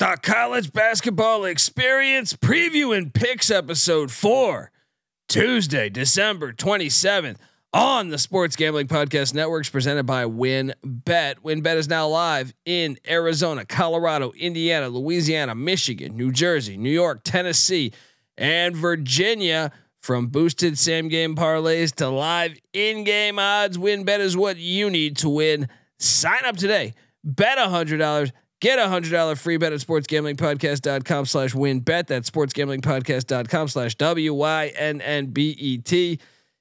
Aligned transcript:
the 0.00 0.16
college 0.22 0.72
basketball 0.72 1.44
experience 1.44 2.32
preview 2.32 2.96
and 2.96 3.12
picks 3.12 3.50
episode 3.50 4.10
four, 4.10 4.70
Tuesday, 5.28 5.90
December 5.90 6.54
27th 6.54 7.36
on 7.74 8.08
the 8.08 8.16
Sports 8.16 8.56
Gambling 8.56 8.88
Podcast 8.88 9.34
Networks 9.34 9.68
presented 9.68 10.04
by 10.04 10.24
WynnBET. 10.24 11.34
WynnBET 11.44 11.76
is 11.76 11.86
now 11.86 12.08
live 12.08 12.54
in 12.64 12.96
Arizona, 13.06 13.66
Colorado, 13.66 14.32
Indiana, 14.32 14.88
Louisiana, 14.88 15.54
Michigan, 15.54 16.16
New 16.16 16.32
Jersey, 16.32 16.78
New 16.78 16.88
York, 16.88 17.20
Tennessee, 17.22 17.92
and 18.38 18.74
Virginia. 18.74 19.70
From 20.00 20.28
boosted 20.28 20.78
same 20.78 21.08
game 21.08 21.36
parlays 21.36 21.94
to 21.96 22.08
live 22.08 22.58
in 22.72 23.04
game 23.04 23.38
odds, 23.38 23.76
WynnBET 23.76 24.20
is 24.20 24.34
what 24.34 24.56
you 24.56 24.88
need 24.88 25.18
to 25.18 25.28
win. 25.28 25.68
Sign 25.98 26.40
up 26.46 26.56
today. 26.56 26.94
Bet 27.22 27.58
$100 27.58 28.32
Get 28.60 28.78
a 28.78 28.88
hundred 28.88 29.12
dollar 29.12 29.36
free 29.36 29.56
bet 29.56 29.72
at 29.72 29.80
sportsgamblingpodcast.com 29.80 31.24
slash 31.26 31.54
win 31.54 31.80
bet. 31.80 32.08
That's 32.08 32.30
sportsgamblingpodcast.com 32.30 33.68
slash 33.68 33.94
W 33.94 34.34
Y 34.34 34.72
N 34.76 35.00
N 35.00 35.26
B 35.26 35.56
E 35.58 35.78
T. 35.78 36.18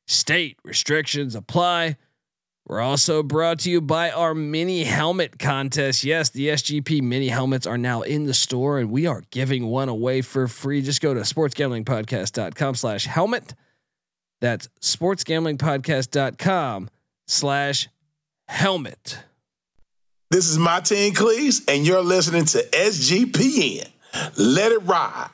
State 0.08 0.58
restrictions 0.64 1.36
apply. 1.36 1.98
We're 2.66 2.82
also 2.82 3.24
brought 3.24 3.60
to 3.60 3.72
you 3.72 3.80
by 3.82 4.12
our 4.12 4.36
mini 4.36 4.84
helmet 4.84 5.40
contest. 5.40 6.04
Yes, 6.04 6.30
the 6.30 6.50
SGP 6.50 7.02
mini 7.02 7.28
helmets 7.28 7.66
are 7.66 7.80
now 7.80 8.04
in 8.04 8.26
the 8.26 8.34
store 8.34 8.80
and 8.80 8.92
we 8.92 9.08
are 9.08 9.24
giving 9.32 9.66
one 9.66 9.90
away 9.90 10.22
for 10.22 10.48
free. 10.48 10.84
Just 10.84 11.02
go 11.02 11.16
to 11.16 11.22
sportsgamblingpodcast.com 11.22 12.76
slash 12.76 13.06
helmet. 13.06 13.56
That's 14.40 14.70
sportsgamblingpodcast.com 14.82 16.90
slash 17.26 17.90
helmet. 18.48 19.24
This 20.32 20.48
is 20.48 20.60
Martin 20.60 21.12
Cleese, 21.14 21.64
and 21.68 21.88
you're 21.88 22.04
listening 22.04 22.46
to 22.46 22.60
SGPN. 22.60 23.90
Let 24.38 24.72
it 24.72 24.84
ride. 24.84 25.32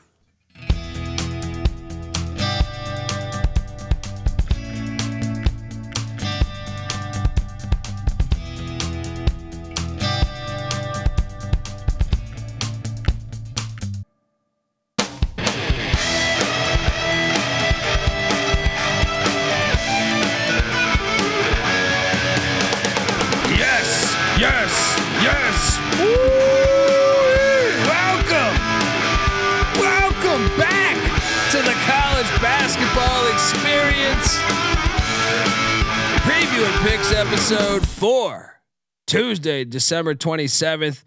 Episode 37.46 37.88
four, 37.88 38.60
Tuesday, 39.06 39.64
December 39.64 40.16
27th. 40.16 41.04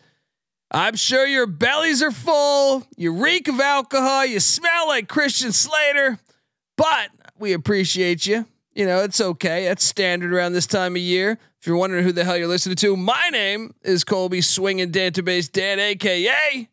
I'm 0.71 0.95
sure 0.95 1.27
your 1.27 1.49
bellies 1.49 2.01
are 2.01 2.13
full. 2.13 2.87
You 2.97 3.21
reek 3.21 3.49
of 3.49 3.59
alcohol. 3.59 4.25
You 4.25 4.39
smell 4.39 4.87
like 4.87 5.09
Christian 5.09 5.51
Slater, 5.51 6.21
but 6.77 7.11
we 7.41 7.55
appreciate 7.55 8.25
you. 8.25 8.47
You 8.73 8.87
know, 8.87 9.01
it's 9.01 9.21
okay. 9.21 9.65
That's 9.65 9.83
standard 9.83 10.33
around 10.33 10.53
this 10.53 10.69
time 10.69 10.95
of 10.95 11.03
year. 11.03 11.41
If 11.61 11.67
you're 11.67 11.77
wondering 11.77 12.05
who 12.05 12.13
the 12.13 12.23
hell 12.23 12.37
you're 12.37 12.47
listening 12.47 12.77
to, 12.77 12.97
my 12.97 13.31
name 13.33 13.75
is 13.83 14.05
Colby 14.05 14.41
Swinging 14.41 14.93
Database 14.93 15.51
Dan, 15.51 15.81
aka 15.81 16.69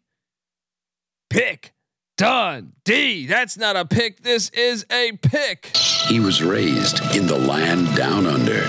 Pick 1.32 1.74
Done 2.18 2.72
D. 2.86 3.26
That's 3.26 3.58
not 3.58 3.76
a 3.76 3.84
pick. 3.84 4.22
This 4.22 4.50
is 4.52 4.86
a 4.90 5.12
pick. 5.22 5.76
He 6.08 6.22
was 6.22 6.42
raised 6.42 7.02
in 7.14 7.28
the 7.28 7.38
land 7.38 7.94
down 7.98 8.26
under, 8.26 8.62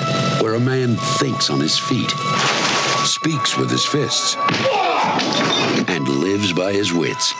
where 0.42 0.54
a 0.54 0.60
man 0.60 0.96
thinks 1.18 1.48
on 1.48 1.60
his 1.60 1.78
feet, 1.78 2.10
speaks 3.04 3.56
with 3.56 3.70
his 3.70 3.84
fists, 3.84 4.34
and 5.88 6.08
lives 6.08 6.52
by 6.54 6.72
his 6.72 6.92
wits. 6.92 7.32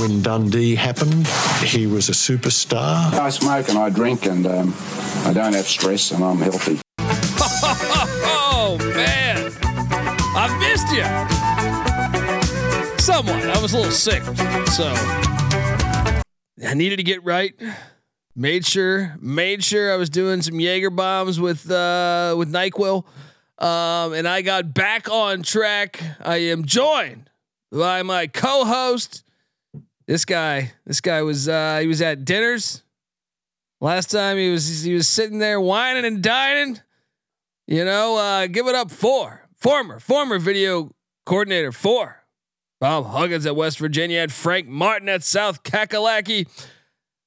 When 0.00 0.22
Dundee 0.22 0.76
happened, 0.76 1.26
he 1.64 1.88
was 1.88 2.08
a 2.08 2.12
superstar. 2.12 3.12
I 3.14 3.30
smoke 3.30 3.68
and 3.70 3.76
I 3.76 3.90
drink 3.90 4.26
and 4.26 4.46
um, 4.46 4.74
I 5.24 5.32
don't 5.32 5.52
have 5.54 5.66
stress 5.66 6.12
and 6.12 6.22
I'm 6.22 6.38
healthy. 6.38 6.78
Oh 8.62 8.76
man, 8.94 9.52
I 10.36 10.58
missed 10.60 10.92
you. 10.92 11.39
Somewhat. 13.00 13.48
I 13.48 13.60
was 13.62 13.72
a 13.72 13.78
little 13.78 13.90
sick, 13.90 14.22
so 14.68 14.92
I 16.62 16.74
needed 16.74 16.96
to 16.96 17.02
get 17.02 17.24
right. 17.24 17.54
Made 18.36 18.66
sure, 18.66 19.16
made 19.18 19.64
sure 19.64 19.90
I 19.90 19.96
was 19.96 20.10
doing 20.10 20.42
some 20.42 20.60
Jaeger 20.60 20.90
bombs 20.90 21.40
with 21.40 21.70
uh, 21.70 22.34
with 22.36 22.52
Nyquil, 22.52 23.06
um, 23.58 24.12
and 24.12 24.28
I 24.28 24.42
got 24.42 24.74
back 24.74 25.10
on 25.10 25.42
track. 25.42 25.98
I 26.20 26.36
am 26.36 26.66
joined 26.66 27.30
by 27.72 28.02
my 28.02 28.26
co-host. 28.26 29.24
This 30.06 30.26
guy, 30.26 30.72
this 30.84 31.00
guy 31.00 31.22
was 31.22 31.48
uh, 31.48 31.78
he 31.80 31.86
was 31.86 32.02
at 32.02 32.26
dinners. 32.26 32.82
Last 33.80 34.10
time 34.10 34.36
he 34.36 34.50
was 34.50 34.82
he 34.82 34.92
was 34.92 35.08
sitting 35.08 35.38
there 35.38 35.58
wining 35.58 36.04
and 36.04 36.22
dining. 36.22 36.78
You 37.66 37.86
know, 37.86 38.18
uh, 38.18 38.46
give 38.46 38.66
it 38.66 38.74
up 38.74 38.90
for 38.90 39.48
former 39.56 39.98
former 39.98 40.38
video 40.38 40.94
coordinator 41.24 41.72
for 41.72 42.19
Bob 42.80 43.06
Huggins 43.06 43.44
at 43.44 43.54
West 43.54 43.78
Virginia 43.78 44.20
and 44.20 44.32
Frank 44.32 44.66
Martin 44.66 45.10
at 45.10 45.22
South 45.22 45.62
Kakalaki, 45.62 46.48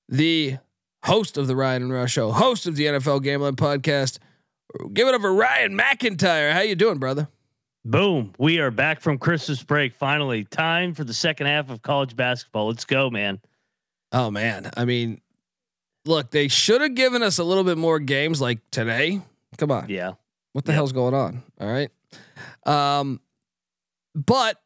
the 0.09 0.58
host 1.03 1.38
of 1.38 1.46
the 1.46 1.56
Ryan 1.56 1.84
and 1.84 1.94
Rush 1.94 2.14
Show, 2.14 2.31
host 2.31 2.66
of 2.66 2.75
the 2.75 2.86
NFL 2.86 3.22
Gambling 3.22 3.56
Podcast. 3.56 4.18
Give 4.94 5.08
it 5.08 5.14
up 5.14 5.22
for 5.22 5.31
Ryan 5.31 5.78
McIntyre. 5.78 6.52
How 6.52 6.62
you 6.62 6.75
doing, 6.75 6.97
brother? 6.97 7.28
Boom. 7.86 8.34
We 8.40 8.58
are 8.59 8.72
back 8.72 9.00
from 9.00 9.19
Christmas 9.19 9.62
break. 9.62 9.94
Finally, 9.94 10.46
time 10.46 10.96
for 10.96 11.03
the 11.03 11.14
second 11.14 11.46
half 11.46 11.70
of 11.70 11.84
college 11.84 12.16
basketball. 12.16 12.68
Let's 12.68 12.85
go, 12.85 13.12
man. 13.12 13.40
Oh 14.12 14.31
man, 14.31 14.72
I 14.75 14.85
mean, 14.85 15.22
look, 16.06 16.31
they 16.31 16.47
should 16.47 16.81
have 16.81 16.96
given 16.96 17.22
us 17.22 17.38
a 17.38 17.44
little 17.44 17.64
bit 17.64 17.78
more 17.78 18.00
games 18.00 18.41
like 18.41 18.59
today. 18.72 19.22
Come 19.58 19.70
on. 19.70 19.90
Yeah. 19.90 20.14
What 20.53 20.66
the 20.66 20.74
hell's 20.74 20.94
going 20.94 21.14
on? 21.14 21.44
All 21.59 21.68
right. 21.68 21.91
Um, 22.66 23.20
but 24.16 24.62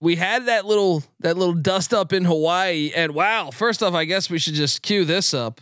we 0.00 0.16
had 0.16 0.46
that 0.46 0.66
little 0.66 1.02
that 1.20 1.36
little 1.36 1.54
dust 1.54 1.94
up 1.94 2.12
in 2.12 2.24
Hawaii, 2.24 2.92
and 2.94 3.14
wow! 3.14 3.50
First 3.50 3.82
off, 3.82 3.94
I 3.94 4.04
guess 4.04 4.28
we 4.28 4.38
should 4.38 4.54
just 4.54 4.82
cue 4.82 5.04
this 5.04 5.32
up. 5.32 5.60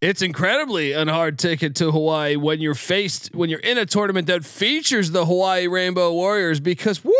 It's 0.00 0.22
incredibly 0.22 0.92
an 0.92 1.08
hard 1.08 1.38
ticket 1.38 1.74
to 1.76 1.90
Hawaii 1.90 2.36
when 2.36 2.60
you're 2.60 2.74
faced 2.74 3.34
when 3.34 3.50
you're 3.50 3.58
in 3.60 3.78
a 3.78 3.86
tournament 3.86 4.26
that 4.28 4.44
features 4.44 5.10
the 5.10 5.26
Hawaii 5.26 5.66
Rainbow 5.66 6.12
Warriors 6.12 6.60
because 6.60 7.04
woo, 7.04 7.12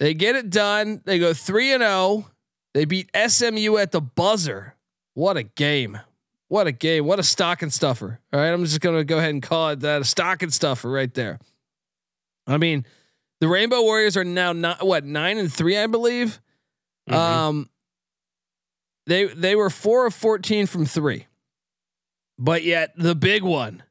they 0.00 0.14
get 0.14 0.36
it 0.36 0.48
done. 0.48 1.02
They 1.04 1.18
go 1.18 1.34
three 1.34 1.72
and 1.72 1.82
zero. 1.82 2.30
They 2.72 2.84
beat 2.84 3.10
SMU 3.14 3.76
at 3.76 3.92
the 3.92 4.00
buzzer. 4.00 4.74
What 5.14 5.36
a 5.36 5.42
game! 5.42 5.98
What 6.48 6.66
a 6.66 6.72
game! 6.72 7.04
What 7.04 7.18
a 7.18 7.22
stocking 7.22 7.70
stuffer! 7.70 8.20
All 8.32 8.40
right, 8.40 8.52
I'm 8.52 8.64
just 8.64 8.80
gonna 8.80 9.04
go 9.04 9.18
ahead 9.18 9.30
and 9.30 9.42
call 9.42 9.70
it 9.70 9.80
that 9.80 10.00
a 10.00 10.04
stocking 10.04 10.50
stuffer 10.50 10.90
right 10.90 11.12
there. 11.12 11.40
I 12.46 12.56
mean, 12.56 12.86
the 13.40 13.48
Rainbow 13.48 13.82
Warriors 13.82 14.16
are 14.16 14.24
now 14.24 14.52
not 14.52 14.86
what 14.86 15.04
nine 15.04 15.36
and 15.36 15.52
three, 15.52 15.76
I 15.76 15.86
believe. 15.88 16.40
Mhm. 17.10 17.14
Um, 17.14 17.70
they 19.08 19.26
they 19.26 19.56
were 19.56 19.70
four 19.70 20.06
of 20.06 20.14
fourteen 20.14 20.66
from 20.66 20.84
three, 20.84 21.26
but 22.38 22.62
yet 22.62 22.92
the 22.96 23.14
big 23.14 23.42
one, 23.42 23.82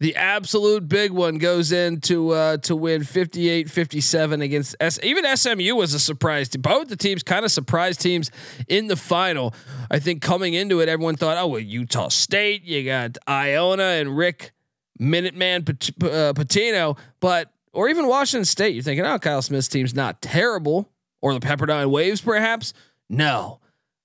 the 0.00 0.16
absolute 0.16 0.88
big 0.88 1.12
one, 1.12 1.36
goes 1.38 1.70
in 1.70 2.00
to 2.02 2.30
uh, 2.30 2.56
to 2.58 2.74
win 2.74 3.02
58-57 3.02 4.42
against 4.42 4.74
S. 4.80 4.98
Even 5.02 5.24
SMU 5.36 5.76
was 5.76 5.94
a 5.94 6.00
surprise. 6.00 6.48
To 6.50 6.58
both 6.58 6.88
the 6.88 6.96
teams, 6.96 7.22
kind 7.22 7.44
of 7.44 7.52
surprise 7.52 7.96
teams 7.96 8.30
in 8.68 8.86
the 8.88 8.96
final. 8.96 9.54
I 9.90 9.98
think 9.98 10.22
coming 10.22 10.54
into 10.54 10.80
it, 10.80 10.88
everyone 10.88 11.16
thought, 11.16 11.36
oh 11.36 11.48
well, 11.48 11.60
Utah 11.60 12.08
State, 12.08 12.64
you 12.64 12.84
got 12.84 13.18
Iona 13.28 13.82
and 13.82 14.16
Rick 14.16 14.52
Minuteman 14.98 15.68
uh, 15.68 16.32
Pitino, 16.32 16.98
but 17.20 17.52
or 17.72 17.88
even 17.88 18.06
Washington 18.06 18.44
State. 18.44 18.74
You're 18.74 18.82
thinking, 18.82 19.04
oh, 19.04 19.18
Kyle 19.18 19.42
Smith's 19.42 19.68
team's 19.68 19.94
not 19.94 20.22
terrible, 20.22 20.88
or 21.20 21.34
the 21.34 21.40
Pepperdine 21.40 21.90
Waves, 21.90 22.20
perhaps. 22.20 22.72
No, 23.08 23.60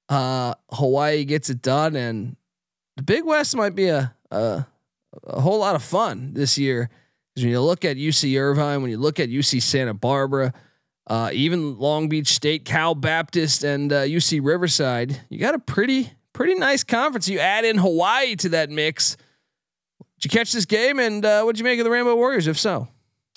uh, 0.09 0.53
Hawaii 0.71 1.25
gets 1.25 1.49
it 1.49 1.61
done, 1.61 1.95
and 1.95 2.35
the 2.95 3.03
Big 3.03 3.25
West 3.25 3.55
might 3.55 3.75
be 3.75 3.87
a 3.87 4.13
a, 4.31 4.65
a 5.23 5.41
whole 5.41 5.59
lot 5.59 5.75
of 5.75 5.83
fun 5.83 6.33
this 6.33 6.57
year. 6.57 6.89
Because 7.33 7.45
when 7.45 7.51
you 7.51 7.61
look 7.61 7.85
at 7.85 7.97
UC 7.97 8.39
Irvine, 8.39 8.81
when 8.81 8.91
you 8.91 8.97
look 8.97 9.19
at 9.19 9.29
UC 9.29 9.61
Santa 9.61 9.93
Barbara, 9.93 10.53
uh, 11.07 11.29
even 11.33 11.77
Long 11.77 12.09
Beach 12.09 12.27
State, 12.27 12.65
Cal 12.65 12.95
Baptist, 12.95 13.63
and 13.63 13.93
uh, 13.93 14.03
UC 14.03 14.39
Riverside, 14.43 15.21
you 15.29 15.39
got 15.39 15.55
a 15.55 15.59
pretty 15.59 16.11
pretty 16.33 16.55
nice 16.55 16.83
conference. 16.83 17.27
You 17.27 17.39
add 17.39 17.65
in 17.65 17.77
Hawaii 17.77 18.35
to 18.37 18.49
that 18.49 18.69
mix. 18.69 19.17
Did 20.19 20.33
you 20.33 20.37
catch 20.39 20.51
this 20.51 20.65
game? 20.65 20.99
And 20.99 21.23
uh, 21.23 21.43
what'd 21.43 21.59
you 21.59 21.63
make 21.63 21.79
of 21.79 21.85
the 21.85 21.91
Rainbow 21.91 22.15
Warriors? 22.15 22.47
If 22.47 22.57
so, 22.57 22.87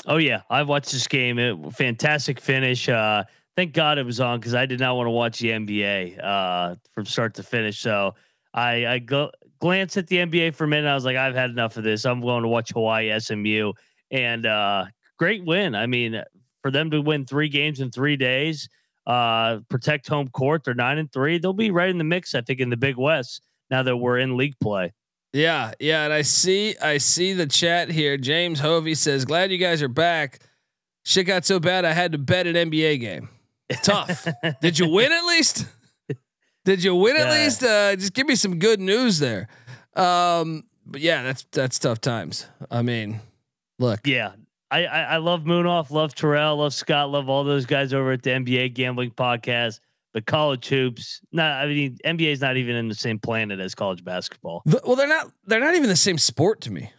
Oh 0.07 0.17
yeah, 0.17 0.43
I've 0.49 0.69
watched 0.69 0.93
this 0.93 1.07
game. 1.07 1.39
It, 1.39 1.57
fantastic 1.75 2.41
finish. 2.41 2.89
Uh, 2.89 3.25
thank 3.57 3.73
God 3.73 3.99
it 3.99 4.07
was 4.07 4.21
on 4.21 4.41
because 4.41 4.55
I 4.55 4.67
did 4.67 4.81
not 4.81 4.97
want 4.97 5.07
to 5.07 5.11
watch 5.11 5.39
the 5.39 5.51
NBA 5.51 6.23
uh, 6.23 6.77
from 6.93 7.07
start 7.07 7.35
to 7.35 7.43
finish. 7.43 7.81
So 7.81 8.15
I, 8.55 8.87
I 8.87 8.99
go 8.99 9.31
glance 9.61 9.97
at 9.97 10.07
the 10.07 10.17
NBA 10.17 10.55
for 10.55 10.65
a 10.65 10.69
minute. 10.69 10.89
I 10.89 10.95
was 10.95 11.05
like, 11.05 11.17
I've 11.17 11.35
had 11.35 11.51
enough 11.51 11.77
of 11.77 11.85
this. 11.85 12.05
I'm 12.05 12.21
going 12.21 12.43
to 12.43 12.49
watch 12.49 12.71
Hawaii 12.71 13.19
SMU, 13.19 13.73
and 14.11 14.47
uh, 14.47 14.87
great 15.19 15.45
win. 15.45 15.75
I 15.75 15.87
mean, 15.87 16.23
for 16.63 16.71
them 16.71 16.91
to 16.91 17.01
win 17.01 17.27
three 17.27 17.49
games 17.49 17.81
in 17.81 17.91
three 17.91 18.17
days, 18.17 18.69
uh, 19.07 19.61
protect 19.69 20.09
home 20.09 20.29
court. 20.29 20.65
They're 20.65 20.75
nine 20.75 20.99
and 20.99 21.13
three. 21.13 21.39
They'll 21.39 21.53
be 21.53 21.71
right 21.71 21.91
in 21.91 21.99
the 21.99 22.05
mix. 22.05 22.35
I 22.35 22.41
think 22.41 22.61
in 22.61 22.71
the 22.71 22.77
Big 22.77 22.97
West 22.97 23.43
now 23.71 23.83
that 23.83 23.97
we're 23.97 24.19
in 24.19 24.37
league 24.37 24.59
play. 24.61 24.93
Yeah, 25.33 25.73
yeah, 25.79 26.05
and 26.05 26.13
I 26.13 26.23
see 26.23 26.77
I 26.79 26.99
see 26.99 27.35
the 27.35 27.47
chat 27.47 27.89
here. 27.89 28.17
James 28.17 28.59
Hovey 28.59 28.97
says, 28.97 29.25
"Glad 29.25 29.53
you 29.53 29.59
guys 29.59 29.81
are 29.81 29.89
back. 29.89 30.41
Shit 31.05 31.27
got 31.27 31.45
so 31.45 31.61
bad 31.61 31.85
I 31.85 31.93
had 31.93 32.13
to 32.13 32.19
bet 32.19 32.47
an 32.49 32.57
NBA 32.57 33.01
game. 33.01 33.29
Tough. 33.83 34.27
Did 34.61 34.79
you 34.79 34.89
win 34.89 35.13
at 35.13 35.25
least? 35.25 35.67
Did 36.65 36.83
you 36.85 36.95
win 36.95 37.17
at 37.17 37.27
Yeah. 37.29 37.33
least? 37.45 37.63
Uh, 37.63 37.97
just 37.97 38.13
give 38.13 38.27
me 38.27 38.35
some 38.35 38.59
good 38.59 38.81
news 38.81 39.19
there. 39.19 39.49
Um, 39.97 40.65
but 40.87 41.01
yeah, 41.01 41.23
that's 41.23 41.47
that's 41.53 41.79
tough 41.79 42.01
times. 42.01 42.47
I 42.71 42.83
mean, 42.83 43.21
look, 43.79 44.07
Yeah. 44.07 44.33
I, 44.73 44.85
I, 44.87 45.01
I 45.03 45.17
love 45.17 45.43
Munaf, 45.43 45.91
love 45.91 46.15
Terrell, 46.15 46.59
love 46.59 46.73
Scott, 46.73 47.11
love 47.11 47.29
all 47.29 47.43
those 47.43 47.67
guys 47.67 47.93
over 47.93 48.13
at 48.13 48.23
the 48.23 48.31
NBA 48.31 48.73
gambling 48.75 49.11
podcast. 49.11 49.81
But 50.15 50.27
college 50.27 50.67
hoops, 50.69 51.21
not 51.33 51.65
I 51.65 51.67
mean 51.67 51.97
NBA 52.05 52.33
is 52.33 52.41
not 52.41 52.57
even 52.57 52.75
in 52.77 52.89
the 52.89 52.95
same 52.95 53.19
planet 53.19 53.59
as 53.61 53.75
college 53.75 54.05
basketball. 54.05 54.63
well, 54.85 54.97
they're 54.97 55.07
not 55.09 55.31
they're 55.47 55.61
not 55.61 55.75
even 55.77 55.89
the 55.89 55.97
same 55.97 56.19
sport 56.19 56.61
to 56.63 56.71
me. 56.73 56.91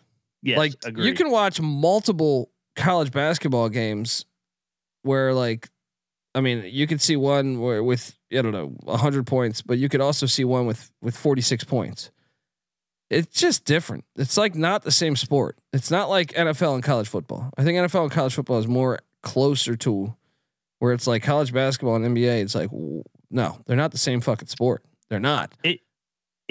Yes, 0.41 0.57
like 0.57 0.73
agreed. 0.85 1.05
you 1.07 1.13
can 1.13 1.29
watch 1.29 1.59
multiple 1.61 2.51
college 2.75 3.11
basketball 3.11 3.67
games 3.69 4.25
where 5.03 5.33
like 5.33 5.69
I 6.33 6.41
mean 6.41 6.63
you 6.65 6.87
could 6.87 7.01
see 7.01 7.15
one 7.15 7.59
where 7.59 7.83
with 7.83 8.17
I 8.31 8.41
don't 8.41 8.51
know 8.51 8.67
100 8.83 9.27
points 9.27 9.61
but 9.61 9.77
you 9.77 9.89
could 9.89 10.01
also 10.01 10.25
see 10.25 10.43
one 10.45 10.65
with 10.65 10.91
with 11.01 11.15
46 11.15 11.63
points. 11.65 12.11
It's 13.09 13.39
just 13.39 13.65
different. 13.65 14.05
It's 14.15 14.37
like 14.37 14.55
not 14.55 14.83
the 14.83 14.91
same 14.91 15.17
sport. 15.17 15.57
It's 15.73 15.91
not 15.91 16.09
like 16.09 16.31
NFL 16.33 16.75
and 16.75 16.83
college 16.83 17.09
football. 17.09 17.51
I 17.57 17.63
think 17.63 17.77
NFL 17.77 18.03
and 18.03 18.11
college 18.11 18.33
football 18.33 18.57
is 18.59 18.67
more 18.67 18.99
closer 19.21 19.75
to 19.75 20.15
where 20.79 20.93
it's 20.93 21.07
like 21.07 21.21
college 21.21 21.53
basketball 21.53 21.95
and 21.95 22.15
NBA 22.15 22.41
it's 22.41 22.55
like 22.55 22.71
no, 23.29 23.57
they're 23.65 23.77
not 23.77 23.91
the 23.91 23.97
same 23.97 24.21
fucking 24.21 24.47
sport. 24.47 24.83
They're 25.09 25.19
not. 25.19 25.53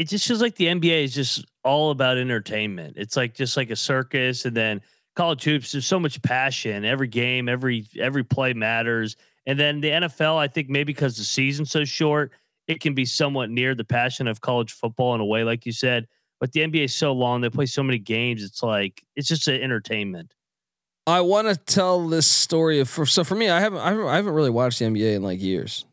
it 0.00 0.08
just 0.08 0.26
feels 0.26 0.40
like 0.40 0.56
the 0.56 0.66
NBA 0.66 1.04
is 1.04 1.14
just 1.14 1.44
all 1.62 1.90
about 1.90 2.16
entertainment. 2.16 2.94
It's 2.96 3.16
like 3.16 3.34
just 3.34 3.54
like 3.54 3.70
a 3.70 3.76
circus, 3.76 4.46
and 4.46 4.56
then 4.56 4.80
college 5.14 5.44
hoops. 5.44 5.72
There's 5.72 5.86
so 5.86 6.00
much 6.00 6.22
passion. 6.22 6.86
Every 6.86 7.06
game, 7.06 7.50
every 7.50 7.86
every 7.98 8.24
play 8.24 8.54
matters. 8.54 9.16
And 9.50 9.58
then 9.58 9.80
the 9.80 9.90
NFL, 9.90 10.36
I 10.36 10.46
think 10.46 10.68
maybe 10.68 10.92
because 10.92 11.16
the 11.16 11.24
season's 11.24 11.72
so 11.72 11.84
short, 11.84 12.30
it 12.68 12.80
can 12.80 12.94
be 12.94 13.04
somewhat 13.04 13.50
near 13.50 13.74
the 13.74 13.82
passion 13.82 14.28
of 14.28 14.40
college 14.40 14.70
football 14.70 15.12
in 15.16 15.20
a 15.20 15.24
way, 15.24 15.42
like 15.42 15.66
you 15.66 15.72
said. 15.72 16.06
But 16.38 16.52
the 16.52 16.60
NBA 16.60 16.84
is 16.84 16.94
so 16.94 17.10
long; 17.12 17.40
they 17.40 17.50
play 17.50 17.66
so 17.66 17.82
many 17.82 17.98
games. 17.98 18.44
It's 18.44 18.62
like 18.62 19.02
it's 19.16 19.26
just 19.26 19.48
an 19.48 19.60
entertainment. 19.60 20.34
I 21.04 21.22
want 21.22 21.48
to 21.48 21.56
tell 21.56 22.06
this 22.06 22.28
story 22.28 22.78
of 22.78 22.88
for 22.88 23.04
so 23.06 23.24
for 23.24 23.34
me 23.34 23.50
I 23.50 23.58
haven't 23.58 23.80
I 23.80 23.88
haven't, 23.88 24.06
I 24.06 24.14
haven't 24.14 24.34
really 24.34 24.50
watched 24.50 24.78
the 24.78 24.84
NBA 24.84 25.16
in 25.16 25.22
like 25.24 25.40
years. 25.42 25.84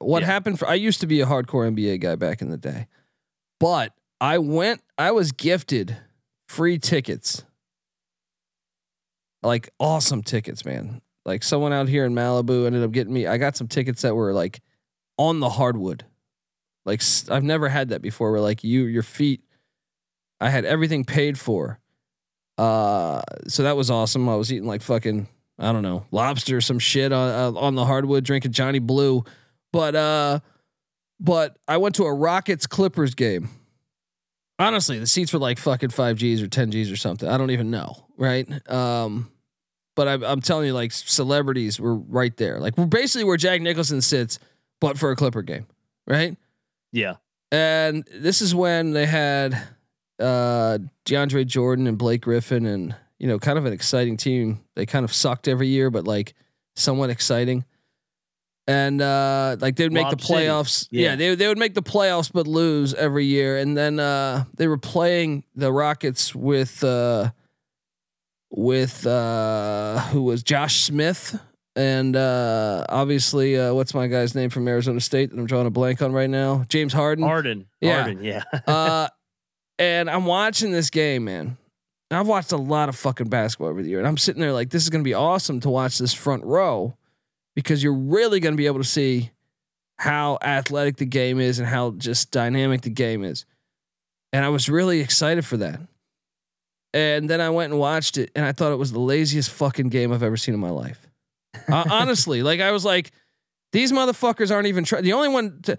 What 0.00 0.22
Yeah. 0.22 0.26
happened 0.26 0.58
for 0.58 0.66
I 0.66 0.74
used 0.74 1.00
to 1.02 1.06
be 1.06 1.20
a 1.20 1.26
hardcore 1.26 1.70
NBA 1.72 2.00
guy 2.00 2.16
back 2.16 2.42
in 2.42 2.50
the 2.50 2.56
day. 2.56 2.88
But 3.60 3.92
I 4.20 4.38
went 4.38 4.82
I 4.98 5.12
was 5.12 5.30
gifted 5.30 5.96
free 6.48 6.76
tickets. 6.80 7.44
Like 9.44 9.70
awesome 9.78 10.24
tickets, 10.24 10.64
man. 10.64 11.02
Like 11.24 11.42
someone 11.42 11.72
out 11.72 11.88
here 11.88 12.04
in 12.04 12.14
Malibu 12.14 12.66
ended 12.66 12.82
up 12.82 12.92
getting 12.92 13.12
me 13.12 13.26
I 13.26 13.38
got 13.38 13.56
some 13.56 13.68
tickets 13.68 14.02
that 14.02 14.14
were 14.14 14.32
like 14.32 14.60
on 15.18 15.40
the 15.40 15.50
hardwood. 15.50 16.04
Like 16.86 17.02
I've 17.30 17.44
never 17.44 17.68
had 17.68 17.90
that 17.90 18.02
before 18.02 18.32
where 18.32 18.40
like 18.40 18.64
you 18.64 18.84
your 18.84 19.02
feet 19.02 19.42
I 20.40 20.48
had 20.48 20.64
everything 20.64 21.04
paid 21.04 21.38
for. 21.38 21.78
Uh, 22.56 23.20
so 23.46 23.62
that 23.62 23.76
was 23.76 23.90
awesome. 23.90 24.28
I 24.28 24.36
was 24.36 24.52
eating 24.52 24.66
like 24.66 24.82
fucking 24.82 25.28
I 25.58 25.72
don't 25.72 25.82
know 25.82 26.06
lobster 26.10 26.60
some 26.60 26.78
shit 26.78 27.12
on 27.12 27.56
uh, 27.56 27.58
on 27.58 27.74
the 27.74 27.84
hardwood, 27.84 28.24
drinking 28.24 28.52
Johnny 28.52 28.78
Blue, 28.78 29.24
but 29.72 29.94
uh, 29.94 30.40
but 31.18 31.58
I 31.68 31.76
went 31.76 31.96
to 31.96 32.04
a 32.04 32.14
Rockets 32.14 32.66
Clippers 32.66 33.14
game. 33.14 33.50
Honestly, 34.58 34.98
the 34.98 35.06
seats 35.06 35.32
were 35.32 35.38
like 35.38 35.58
fucking 35.58 35.90
five 35.90 36.16
G's 36.16 36.42
or 36.42 36.48
ten 36.48 36.70
G's 36.70 36.90
or 36.90 36.96
something. 36.96 37.28
I 37.28 37.36
don't 37.38 37.50
even 37.50 37.70
know, 37.70 38.06
right? 38.16 38.46
Um, 38.70 39.30
but 39.96 40.08
I, 40.08 40.14
I'm 40.30 40.40
telling 40.40 40.66
you, 40.66 40.72
like 40.72 40.92
celebrities 40.92 41.78
were 41.80 41.94
right 41.94 42.36
there. 42.36 42.58
Like 42.60 42.76
we're 42.78 42.86
basically 42.86 43.24
where 43.24 43.36
Jack 43.36 43.60
Nicholson 43.60 44.00
sits, 44.00 44.38
but 44.80 44.98
for 44.98 45.10
a 45.10 45.16
Clipper 45.16 45.42
game, 45.42 45.66
right? 46.06 46.36
Yeah, 46.92 47.16
And 47.52 48.04
this 48.12 48.42
is 48.42 48.54
when 48.54 48.92
they 48.92 49.06
had 49.06 49.54
uh 50.18 50.78
DeAndre 51.06 51.46
Jordan 51.46 51.86
and 51.86 51.96
Blake 51.96 52.22
Griffin 52.22 52.66
and 52.66 52.94
you 53.18 53.26
know 53.26 53.38
kind 53.38 53.58
of 53.58 53.64
an 53.64 53.72
exciting 53.72 54.16
team. 54.16 54.60
They 54.76 54.86
kind 54.86 55.04
of 55.04 55.12
sucked 55.12 55.48
every 55.48 55.68
year, 55.68 55.90
but 55.90 56.04
like 56.06 56.34
somewhat 56.76 57.10
exciting. 57.10 57.64
And 58.66 59.00
uh 59.02 59.56
like 59.60 59.76
they'd 59.76 59.92
make 59.92 60.04
Lob 60.04 60.18
the 60.18 60.24
playoffs. 60.24 60.88
Yeah. 60.90 61.10
Yeah. 61.10 61.16
they 61.16 61.34
they 61.34 61.48
would 61.48 61.58
make 61.58 61.74
the 61.74 61.82
playoffs 61.82 62.30
but 62.32 62.46
lose 62.46 62.94
every 62.94 63.24
year. 63.24 63.58
And 63.58 63.76
then 63.76 63.98
uh 63.98 64.44
they 64.56 64.68
were 64.68 64.78
playing 64.78 65.44
the 65.56 65.72
Rockets 65.72 66.34
with 66.34 66.84
uh 66.84 67.30
with 68.50 69.06
uh 69.06 70.00
who 70.10 70.22
was 70.22 70.42
Josh 70.42 70.82
Smith 70.82 71.40
and 71.76 72.16
uh 72.16 72.84
obviously 72.88 73.58
uh 73.58 73.72
what's 73.72 73.94
my 73.94 74.08
guy's 74.08 74.34
name 74.34 74.50
from 74.50 74.66
Arizona 74.66 75.00
State 75.00 75.30
that 75.30 75.38
I'm 75.38 75.46
drawing 75.46 75.66
a 75.66 75.70
blank 75.70 76.02
on 76.02 76.12
right 76.12 76.30
now? 76.30 76.64
James 76.68 76.92
Harden. 76.92 77.24
Harden, 77.24 77.66
Yeah. 77.80 78.02
Harden, 78.02 78.24
yeah. 78.24 78.42
uh, 78.66 79.08
and 79.78 80.10
I'm 80.10 80.26
watching 80.26 80.72
this 80.72 80.90
game, 80.90 81.24
man. 81.24 81.56
I've 82.10 82.26
watched 82.26 82.50
a 82.50 82.56
lot 82.56 82.88
of 82.88 82.96
fucking 82.96 83.28
basketball 83.28 83.68
over 83.68 83.82
the 83.82 83.88
year, 83.88 83.98
and 83.98 84.08
I'm 84.08 84.18
sitting 84.18 84.40
there 84.40 84.52
like, 84.52 84.70
this 84.70 84.82
is 84.82 84.90
gonna 84.90 85.04
be 85.04 85.14
awesome 85.14 85.60
to 85.60 85.70
watch 85.70 85.98
this 85.98 86.12
front 86.12 86.44
row 86.44 86.96
because 87.54 87.82
you're 87.82 87.94
really 87.94 88.40
gonna 88.40 88.56
be 88.56 88.66
able 88.66 88.80
to 88.80 88.84
see 88.88 89.30
how 89.98 90.38
athletic 90.42 90.96
the 90.96 91.04
game 91.04 91.38
is 91.38 91.58
and 91.58 91.68
how 91.68 91.90
just 91.92 92.30
dynamic 92.30 92.80
the 92.80 92.90
game 92.90 93.22
is. 93.22 93.44
And 94.32 94.44
I 94.44 94.48
was 94.48 94.68
really 94.68 95.00
excited 95.00 95.44
for 95.44 95.58
that. 95.58 95.80
And 96.92 97.30
then 97.30 97.40
I 97.40 97.50
went 97.50 97.72
and 97.72 97.80
watched 97.80 98.18
it, 98.18 98.30
and 98.34 98.44
I 98.44 98.52
thought 98.52 98.72
it 98.72 98.76
was 98.78 98.90
the 98.92 98.98
laziest 98.98 99.50
fucking 99.50 99.88
game 99.88 100.12
I've 100.12 100.22
ever 100.22 100.36
seen 100.36 100.54
in 100.54 100.60
my 100.60 100.70
life. 100.70 101.06
Uh, 101.68 101.84
honestly, 101.90 102.42
like 102.42 102.60
I 102.60 102.72
was 102.72 102.84
like, 102.84 103.12
these 103.72 103.92
motherfuckers 103.92 104.50
aren't 104.50 104.66
even 104.66 104.84
trying. 104.84 105.04
The 105.04 105.12
only 105.12 105.28
one, 105.28 105.60
to, 105.62 105.78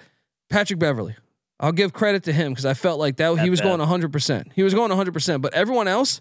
Patrick 0.49 0.79
Beverley. 0.79 1.15
I'll 1.59 1.71
give 1.71 1.93
credit 1.93 2.23
to 2.23 2.33
him 2.33 2.51
because 2.51 2.65
I 2.65 2.73
felt 2.73 2.99
like 2.99 3.17
that 3.17 3.37
he 3.39 3.49
was 3.49 3.59
bad. 3.59 3.67
going 3.67 3.79
100. 3.79 4.11
percent 4.11 4.51
He 4.55 4.63
was 4.63 4.73
going 4.73 4.89
100. 4.89 5.13
percent 5.13 5.41
But 5.41 5.53
everyone 5.53 5.87
else, 5.87 6.19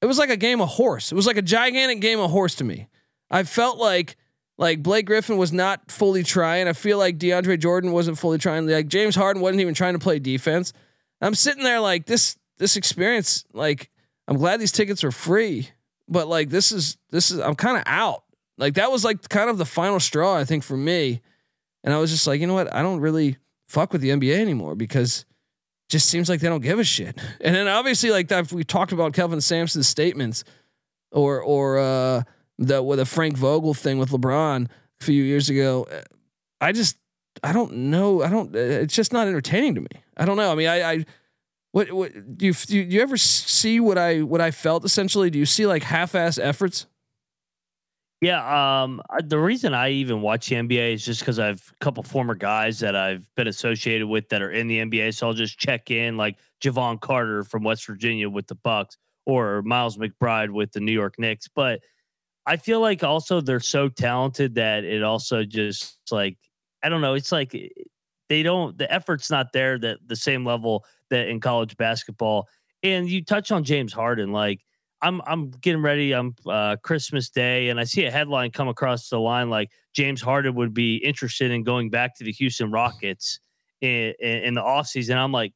it 0.00 0.06
was 0.06 0.18
like 0.18 0.30
a 0.30 0.36
game 0.36 0.60
of 0.60 0.68
horse. 0.68 1.10
It 1.10 1.14
was 1.16 1.26
like 1.26 1.36
a 1.36 1.42
gigantic 1.42 2.00
game 2.00 2.20
of 2.20 2.30
horse 2.30 2.54
to 2.56 2.64
me. 2.64 2.86
I 3.30 3.42
felt 3.42 3.78
like 3.78 4.16
like 4.58 4.82
Blake 4.82 5.06
Griffin 5.06 5.36
was 5.36 5.52
not 5.52 5.90
fully 5.90 6.22
trying. 6.22 6.68
I 6.68 6.72
feel 6.72 6.96
like 6.96 7.18
DeAndre 7.18 7.58
Jordan 7.58 7.92
wasn't 7.92 8.18
fully 8.18 8.38
trying. 8.38 8.66
Like 8.68 8.88
James 8.88 9.16
Harden 9.16 9.42
wasn't 9.42 9.60
even 9.60 9.74
trying 9.74 9.94
to 9.94 9.98
play 9.98 10.18
defense. 10.18 10.72
I'm 11.20 11.34
sitting 11.34 11.64
there 11.64 11.80
like 11.80 12.06
this 12.06 12.36
this 12.58 12.76
experience. 12.76 13.44
Like 13.52 13.90
I'm 14.28 14.36
glad 14.36 14.60
these 14.60 14.72
tickets 14.72 15.04
are 15.04 15.12
free, 15.12 15.70
but 16.08 16.28
like 16.28 16.50
this 16.50 16.72
is 16.72 16.96
this 17.10 17.30
is 17.30 17.38
I'm 17.38 17.54
kind 17.54 17.76
of 17.76 17.82
out. 17.86 18.24
Like 18.58 18.74
that 18.74 18.90
was 18.90 19.04
like 19.04 19.28
kind 19.28 19.50
of 19.50 19.58
the 19.58 19.64
final 19.64 20.00
straw 20.00 20.36
I 20.36 20.44
think 20.44 20.62
for 20.62 20.76
me. 20.76 21.20
And 21.84 21.94
I 21.94 21.98
was 21.98 22.10
just 22.10 22.26
like, 22.26 22.40
you 22.40 22.46
know 22.46 22.54
what? 22.54 22.72
I 22.74 22.82
don't 22.82 23.00
really 23.00 23.36
fuck 23.68 23.92
with 23.92 24.00
the 24.00 24.10
NBA 24.10 24.38
anymore 24.38 24.74
because 24.74 25.24
just 25.88 26.08
seems 26.08 26.28
like 26.28 26.40
they 26.40 26.48
don't 26.48 26.62
give 26.62 26.78
a 26.78 26.84
shit. 26.84 27.18
And 27.40 27.54
then 27.54 27.68
obviously 27.68 28.10
like 28.10 28.28
that 28.28 28.50
we 28.52 28.64
talked 28.64 28.92
about 28.92 29.12
Kelvin 29.12 29.40
Sampson's 29.40 29.88
statements 29.88 30.44
or 31.12 31.40
or 31.40 31.78
uh 31.78 32.22
the 32.58 32.82
with 32.82 32.98
a 32.98 33.06
Frank 33.06 33.36
Vogel 33.36 33.74
thing 33.74 33.98
with 33.98 34.10
LeBron 34.10 34.68
a 35.00 35.04
few 35.04 35.22
years 35.22 35.48
ago. 35.48 35.86
I 36.60 36.72
just 36.72 36.96
I 37.42 37.52
don't 37.52 37.72
know. 37.72 38.22
I 38.22 38.30
don't. 38.30 38.54
It's 38.54 38.94
just 38.94 39.12
not 39.12 39.26
entertaining 39.26 39.74
to 39.74 39.80
me. 39.80 39.88
I 40.16 40.24
don't 40.24 40.36
know. 40.36 40.50
I 40.50 40.54
mean, 40.54 40.68
I, 40.68 40.90
I 40.90 41.04
what 41.76 41.92
what 41.92 42.38
do 42.38 42.46
you 42.46 42.54
do? 42.54 42.78
You 42.78 43.02
ever 43.02 43.18
see 43.18 43.80
what 43.80 43.98
I 43.98 44.22
what 44.22 44.40
I 44.40 44.50
felt 44.50 44.86
essentially? 44.86 45.28
Do 45.28 45.38
you 45.38 45.44
see 45.44 45.66
like 45.66 45.82
half-ass 45.82 46.38
efforts? 46.38 46.86
Yeah, 48.22 48.82
um, 48.82 49.02
the 49.22 49.38
reason 49.38 49.74
I 49.74 49.90
even 49.90 50.22
watch 50.22 50.48
the 50.48 50.56
NBA 50.56 50.94
is 50.94 51.04
just 51.04 51.20
because 51.20 51.38
I've 51.38 51.70
a 51.78 51.84
couple 51.84 52.02
former 52.02 52.34
guys 52.34 52.78
that 52.78 52.96
I've 52.96 53.28
been 53.34 53.46
associated 53.46 54.06
with 54.06 54.26
that 54.30 54.40
are 54.40 54.52
in 54.52 54.68
the 54.68 54.78
NBA. 54.78 55.12
So 55.12 55.26
I'll 55.26 55.34
just 55.34 55.58
check 55.58 55.90
in, 55.90 56.16
like 56.16 56.38
Jevon 56.64 56.98
Carter 56.98 57.44
from 57.44 57.62
West 57.62 57.86
Virginia 57.86 58.30
with 58.30 58.46
the 58.46 58.54
Bucks, 58.54 58.96
or 59.26 59.60
Miles 59.60 59.98
McBride 59.98 60.48
with 60.48 60.72
the 60.72 60.80
New 60.80 60.92
York 60.92 61.16
Knicks. 61.18 61.46
But 61.54 61.80
I 62.46 62.56
feel 62.56 62.80
like 62.80 63.04
also 63.04 63.42
they're 63.42 63.60
so 63.60 63.90
talented 63.90 64.54
that 64.54 64.84
it 64.84 65.02
also 65.02 65.44
just 65.44 65.98
like 66.10 66.38
I 66.82 66.88
don't 66.88 67.02
know. 67.02 67.12
It's 67.12 67.32
like 67.32 67.54
they 68.30 68.42
don't 68.42 68.78
the 68.78 68.90
effort's 68.90 69.30
not 69.30 69.52
there 69.52 69.78
that 69.78 69.98
the 70.06 70.16
same 70.16 70.42
level 70.42 70.86
that 71.10 71.28
in 71.28 71.40
college 71.40 71.76
basketball. 71.76 72.48
And 72.82 73.08
you 73.08 73.24
touch 73.24 73.50
on 73.50 73.64
James 73.64 73.92
Harden, 73.92 74.32
like 74.32 74.60
I'm 75.02 75.20
I'm 75.26 75.50
getting 75.50 75.82
ready. 75.82 76.12
I'm 76.12 76.34
uh, 76.46 76.76
Christmas 76.82 77.28
Day, 77.30 77.68
and 77.68 77.78
I 77.78 77.84
see 77.84 78.04
a 78.04 78.10
headline 78.10 78.50
come 78.50 78.68
across 78.68 79.08
the 79.08 79.18
line 79.20 79.50
like 79.50 79.70
James 79.94 80.22
Harden 80.22 80.54
would 80.54 80.72
be 80.74 80.96
interested 80.96 81.50
in 81.50 81.64
going 81.64 81.90
back 81.90 82.16
to 82.16 82.24
the 82.24 82.32
Houston 82.32 82.70
Rockets 82.70 83.40
in 83.80 84.14
in, 84.20 84.38
in 84.44 84.54
the 84.54 84.62
offseason. 84.62 85.16
I'm 85.16 85.32
like, 85.32 85.52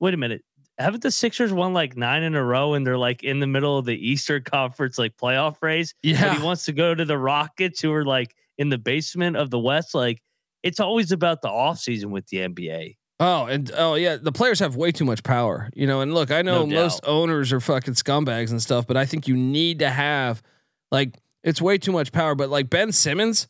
wait 0.00 0.14
a 0.14 0.16
minute. 0.16 0.42
Haven't 0.78 1.04
the 1.04 1.10
Sixers 1.12 1.52
won 1.52 1.72
like 1.72 1.96
nine 1.96 2.24
in 2.24 2.34
a 2.34 2.42
row 2.44 2.74
and 2.74 2.84
they're 2.84 2.98
like 2.98 3.22
in 3.22 3.38
the 3.38 3.46
middle 3.46 3.78
of 3.78 3.84
the 3.84 3.94
Eastern 3.96 4.42
Conference 4.44 4.98
like 4.98 5.16
playoff 5.16 5.56
race? 5.62 5.94
But 6.02 6.10
Yeah. 6.10 6.36
he 6.36 6.44
wants 6.44 6.64
to 6.64 6.72
go 6.72 6.94
to 6.96 7.04
the 7.04 7.16
Rockets 7.18 7.80
who 7.80 7.92
are 7.92 8.04
like 8.04 8.34
in 8.58 8.70
the 8.70 8.78
basement 8.78 9.36
of 9.36 9.50
the 9.50 9.58
West. 9.58 9.94
Like 9.94 10.20
it's 10.64 10.80
always 10.80 11.12
about 11.12 11.42
the 11.42 11.48
offseason 11.48 12.06
with 12.06 12.26
the 12.26 12.38
NBA. 12.38 12.96
Oh, 13.20 13.46
and 13.46 13.70
oh 13.76 13.94
yeah, 13.94 14.16
the 14.16 14.32
players 14.32 14.58
have 14.58 14.74
way 14.76 14.90
too 14.90 15.04
much 15.04 15.22
power, 15.22 15.70
you 15.74 15.86
know. 15.86 16.00
And 16.00 16.12
look, 16.14 16.30
I 16.30 16.42
know 16.42 16.66
No 16.66 16.74
most 16.74 17.00
owners 17.06 17.52
are 17.52 17.60
fucking 17.60 17.94
scumbags 17.94 18.50
and 18.50 18.60
stuff, 18.60 18.86
but 18.86 18.96
I 18.96 19.06
think 19.06 19.28
you 19.28 19.36
need 19.36 19.78
to 19.78 19.88
have 19.90 20.42
like 20.90 21.14
it's 21.44 21.62
way 21.62 21.78
too 21.78 21.92
much 21.92 22.10
power. 22.10 22.34
But 22.34 22.50
like 22.50 22.68
Ben 22.68 22.90
Simmons, 22.90 23.46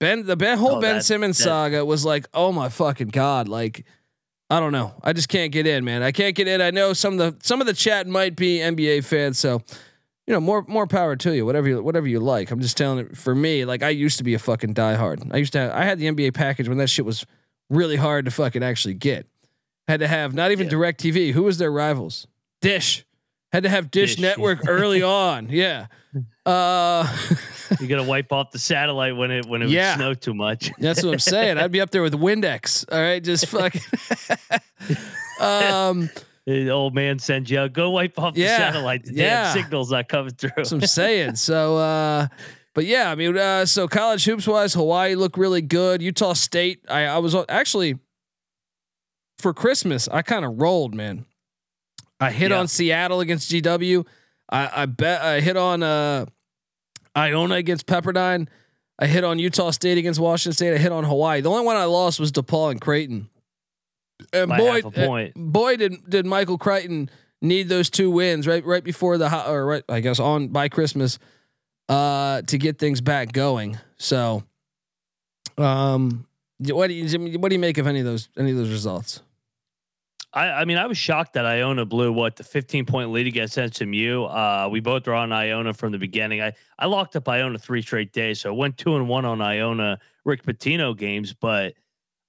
Ben 0.00 0.26
the 0.26 0.36
Ben 0.36 0.58
whole 0.58 0.76
Oh, 0.76 0.80
Ben 0.80 0.96
that- 0.96 1.04
Simmons 1.04 1.38
that- 1.38 1.44
saga 1.44 1.84
was 1.84 2.04
like, 2.04 2.26
oh 2.34 2.52
my 2.52 2.68
fucking 2.68 3.08
god, 3.08 3.48
like 3.48 3.86
I 4.50 4.60
don't 4.60 4.72
know, 4.72 4.94
I 5.02 5.12
just 5.14 5.28
can't 5.30 5.50
get 5.52 5.66
in, 5.66 5.84
man. 5.84 6.02
I 6.02 6.12
can't 6.12 6.34
get 6.34 6.46
in. 6.48 6.60
I 6.60 6.70
know 6.70 6.92
some 6.92 7.18
of 7.18 7.18
the 7.40 7.46
some 7.46 7.60
of 7.62 7.66
the 7.66 7.74
chat 7.74 8.06
might 8.06 8.36
be 8.36 8.58
NBA 8.58 9.02
fans, 9.04 9.38
so 9.38 9.62
you 10.26 10.34
know 10.34 10.40
more 10.40 10.62
more 10.68 10.86
power 10.86 11.16
to 11.16 11.34
you. 11.34 11.46
Whatever 11.46 11.68
you 11.68 11.82
whatever 11.82 12.06
you 12.06 12.20
like. 12.20 12.50
I'm 12.50 12.60
just 12.60 12.76
telling 12.76 12.98
it 12.98 13.16
for 13.16 13.34
me. 13.34 13.64
Like 13.64 13.82
I 13.82 13.88
used 13.88 14.18
to 14.18 14.24
be 14.24 14.34
a 14.34 14.38
fucking 14.38 14.74
diehard. 14.74 15.26
I 15.32 15.38
used 15.38 15.54
to 15.54 15.58
have, 15.60 15.72
I 15.72 15.84
had 15.84 15.98
the 15.98 16.06
NBA 16.06 16.34
package 16.34 16.68
when 16.68 16.76
that 16.78 16.88
shit 16.90 17.06
was 17.06 17.24
really 17.70 17.96
hard 17.96 18.24
to 18.26 18.30
fucking 18.30 18.62
actually 18.62 18.94
get. 18.94 19.26
Had 19.86 20.00
to 20.00 20.08
have 20.08 20.34
not 20.34 20.50
even 20.52 20.66
Yeah. 20.66 20.70
Direct 20.70 21.00
TV. 21.02 21.32
Who 21.32 21.42
was 21.44 21.58
their 21.58 21.70
rivals? 21.72 22.26
Dish. 22.60 23.04
Had 23.52 23.62
to 23.62 23.68
have 23.70 23.90
Dish, 23.90 24.16
Dish, 24.16 24.22
Network 24.22 24.68
early 24.68 25.02
on. 25.02 25.48
Yeah. 25.48 25.86
Uh, 26.44 27.06
You 27.80 27.86
got 27.86 27.96
to 27.96 28.02
wipe 28.02 28.32
off 28.32 28.50
the 28.50 28.58
satellite 28.58 29.16
when 29.16 29.30
it 29.30 29.46
when 29.46 29.62
it 29.62 29.68
Yeah. 29.68 29.92
would 29.92 29.98
snow 29.98 30.14
too 30.14 30.34
much. 30.34 30.70
that's 30.78 31.02
what 31.02 31.12
I'm 31.12 31.18
saying. 31.18 31.58
I'd 31.58 31.70
be 31.72 31.80
up 31.80 31.90
there 31.90 32.02
with 32.02 32.14
Windex. 32.14 32.84
All 32.90 32.98
right, 33.00 33.22
just 33.22 33.46
fucking. 33.48 33.80
um, 35.40 36.10
The 36.46 36.70
old 36.70 36.94
man 36.94 37.18
sends 37.18 37.50
you 37.50 37.58
out, 37.60 37.72
go 37.74 37.90
wipe 37.90 38.18
off 38.18 38.36
Yeah, 38.36 38.56
the 38.58 38.72
satellite. 38.72 39.04
The 39.04 39.12
yeah. 39.14 39.52
damn 39.54 39.62
signal's 39.62 39.90
not 39.90 40.08
coming 40.08 40.30
through. 40.32 40.50
that's 40.56 40.72
what 40.72 40.82
I'm 40.82 40.86
saying. 40.86 41.36
So, 41.36 41.76
uh, 41.76 42.26
but 42.78 42.84
yeah, 42.86 43.10
I 43.10 43.16
mean, 43.16 43.36
uh, 43.36 43.66
so 43.66 43.88
college 43.88 44.24
hoops 44.24 44.46
wise, 44.46 44.72
Hawaii 44.72 45.16
looked 45.16 45.36
really 45.36 45.62
good. 45.62 46.00
Utah 46.00 46.32
State, 46.34 46.84
I, 46.88 47.06
I 47.06 47.18
was 47.18 47.34
actually 47.48 47.98
for 49.40 49.52
Christmas, 49.52 50.06
I 50.06 50.22
kind 50.22 50.44
of 50.44 50.60
rolled, 50.60 50.94
man. 50.94 51.24
I 52.20 52.30
hit 52.30 52.52
Yeah. 52.52 52.60
on 52.60 52.68
Seattle 52.68 53.18
against 53.18 53.50
GW. 53.50 54.06
I, 54.48 54.82
I 54.82 54.86
bet 54.86 55.22
I 55.22 55.40
hit 55.40 55.56
on 55.56 55.82
uh, 55.82 56.26
Iona 57.16 57.56
against 57.56 57.84
Pepperdine. 57.88 58.46
I 58.96 59.08
hit 59.08 59.24
on 59.24 59.40
Utah 59.40 59.70
State 59.72 59.98
against 59.98 60.20
Washington 60.20 60.52
State. 60.52 60.72
I 60.72 60.78
hit 60.78 60.92
on 60.92 61.02
Hawaii. 61.02 61.40
The 61.40 61.50
only 61.50 61.64
one 61.66 61.74
I 61.76 61.86
lost 61.86 62.20
was 62.20 62.30
DePaul 62.30 62.70
and 62.70 62.80
Creighton. 62.80 63.28
And 64.32 64.50
By 64.50 64.58
boy, 64.58 64.82
uh, 64.94 65.26
boy, 65.34 65.76
did 65.76 66.08
did 66.08 66.26
Michael 66.26 66.58
Crichton 66.58 67.10
need 67.42 67.68
those 67.68 67.90
two 67.90 68.08
wins 68.12 68.46
right 68.46 68.64
right 68.64 68.84
before 68.84 69.18
the 69.18 69.50
or 69.50 69.66
right 69.66 69.82
I 69.88 69.98
guess 69.98 70.20
on 70.20 70.46
by 70.48 70.68
Christmas 70.68 71.18
uh 71.88 72.42
to 72.42 72.58
get 72.58 72.78
things 72.78 73.00
back 73.00 73.32
going. 73.32 73.78
So 73.96 74.44
um 75.56 76.26
what 76.60 76.88
do 76.88 76.94
you 76.94 77.38
what 77.38 77.48
do 77.48 77.54
you 77.54 77.60
make 77.60 77.78
of 77.78 77.86
any 77.86 78.00
of 78.00 78.06
those 78.06 78.28
any 78.36 78.50
of 78.50 78.56
those 78.56 78.70
results? 78.70 79.22
I, 80.32 80.50
I 80.50 80.64
mean, 80.66 80.76
I 80.76 80.86
was 80.86 80.98
shocked 80.98 81.32
that 81.34 81.46
Iona 81.46 81.86
blew 81.86 82.12
what 82.12 82.36
the 82.36 82.44
15 82.44 82.84
point 82.84 83.10
lead 83.10 83.26
against 83.26 83.54
SMU. 83.54 84.24
Uh, 84.24 84.68
we 84.70 84.80
both 84.80 85.06
were 85.06 85.14
on 85.14 85.32
Iona 85.32 85.72
from 85.72 85.92
the 85.92 85.98
beginning. 85.98 86.42
I, 86.42 86.52
I 86.78 86.86
locked 86.86 87.16
up 87.16 87.28
Iona 87.28 87.58
three 87.58 87.80
straight 87.80 88.12
days, 88.12 88.40
so 88.40 88.50
I 88.50 88.56
went 88.56 88.76
two 88.76 88.96
and 88.96 89.08
one 89.08 89.24
on 89.24 89.40
Iona 89.40 89.98
Rick 90.24 90.42
Pitino 90.44 90.96
games, 90.96 91.32
but 91.32 91.74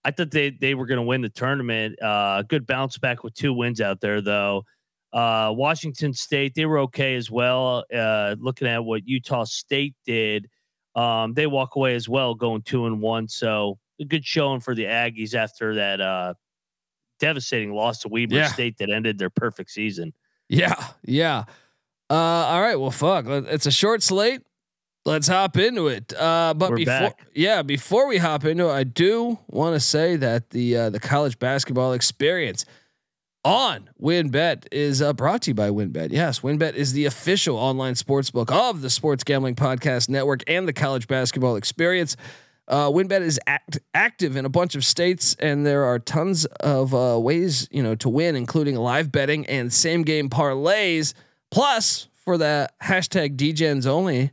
I 0.06 0.12
thought 0.12 0.32
they 0.32 0.52
they 0.52 0.76
were 0.76 0.86
going 0.86 0.98
to 0.98 1.04
win 1.04 1.22
the 1.22 1.30
tournament. 1.30 2.02
Uh, 2.02 2.42
good 2.44 2.66
bounce 2.66 2.98
back 2.98 3.24
with 3.24 3.34
two 3.34 3.54
wins 3.54 3.82
out 3.82 4.00
there 4.00 4.22
though. 4.22 4.66
Uh, 5.12 5.52
Washington 5.56 6.14
State 6.14 6.54
they 6.56 6.66
were 6.66 6.80
okay 6.80 7.16
as 7.16 7.32
well. 7.32 7.84
Uh, 7.94 8.36
looking 8.40 8.68
at 8.68 8.84
what 8.84 9.08
Utah 9.08 9.44
State 9.44 9.96
did, 10.06 10.48
um, 10.96 11.34
they 11.34 11.48
walk 11.48 11.76
away 11.76 11.96
as 11.96 12.08
well, 12.08 12.36
going 12.36 12.62
two 12.62 12.86
and 12.86 13.02
one. 13.02 13.28
So 13.28 13.78
a 14.00 14.06
good 14.06 14.26
showing 14.26 14.60
for 14.60 14.76
the 14.76 14.86
Aggies 14.86 15.34
after 15.34 15.76
that. 15.76 16.00
Uh, 16.00 16.34
devastating 17.20 17.74
loss 17.74 18.00
to 18.00 18.08
Weber 18.08 18.36
Yeah. 18.36 18.48
State 18.48 18.78
that 18.78 18.90
ended 18.90 19.18
their 19.18 19.30
perfect 19.30 19.72
season. 19.72 20.14
Yeah, 20.48 20.88
yeah. 21.04 21.44
Uh, 22.10 22.14
all 22.14 22.62
right. 22.62 22.76
Well, 22.80 22.92
fuck. 22.92 23.26
It's 23.28 23.66
a 23.66 23.72
short 23.72 24.02
slate. 24.02 24.42
Let's 25.06 25.28
hop 25.28 25.58
into 25.58 25.88
it. 25.88 26.14
Uh, 26.18 26.54
but 26.56 26.72
We're 26.72 26.78
before, 26.78 26.94
back. 27.00 27.28
yeah, 27.34 27.62
before 27.62 28.08
we 28.08 28.18
hop 28.18 28.46
into 28.46 28.70
it, 28.70 28.74
I 28.74 28.84
do 28.84 29.38
want 29.48 29.76
to 29.76 29.80
say 29.80 30.16
that 30.18 30.50
the 30.52 30.76
uh, 30.76 30.90
the 30.90 31.00
college 31.00 31.40
basketball 31.40 31.94
experience 31.94 32.66
on 33.46 33.90
WynnBET 34.02 34.68
is 34.72 35.02
uh, 35.02 35.14
brought 35.14 35.44
to 35.44 35.52
you 35.52 35.56
by 35.56 35.70
WynnBET. 35.70 36.12
Yes, 36.12 36.42
WynnBET 36.42 36.74
is 36.74 36.94
the 36.94 37.06
official 37.06 37.58
online 37.58 37.96
sports 37.96 38.32
book 38.32 38.52
of 38.52 38.82
the 38.82 38.90
Sports 38.90 39.24
Gambling 39.24 39.56
Podcast 39.56 40.10
Network 40.10 40.44
and 40.48 40.68
the 40.68 40.74
college 40.74 41.08
basketball 41.08 41.56
experience. 41.56 42.18
Uh, 42.68 42.88
WynnBET 42.88 43.22
is 43.22 43.40
act- 43.48 43.80
active 43.94 44.36
in 44.36 44.46
a 44.46 44.50
bunch 44.50 44.76
of 44.76 44.86
states, 44.86 45.36
and 45.40 45.66
there 45.66 45.86
are 45.86 45.98
tons 45.98 46.46
of 46.46 46.94
uh, 46.94 47.20
ways 47.20 47.68
you 47.72 47.82
know 47.82 47.96
to 47.96 48.10
win, 48.10 48.36
including 48.36 48.76
live 48.76 49.12
betting 49.12 49.46
and 49.48 49.74
same 49.74 50.04
game 50.04 50.30
parlays. 50.30 51.14
Plus, 51.50 52.08
for 52.14 52.38
the 52.38 52.70
hashtag 52.84 53.38
DGens 53.38 53.88
only, 53.88 54.30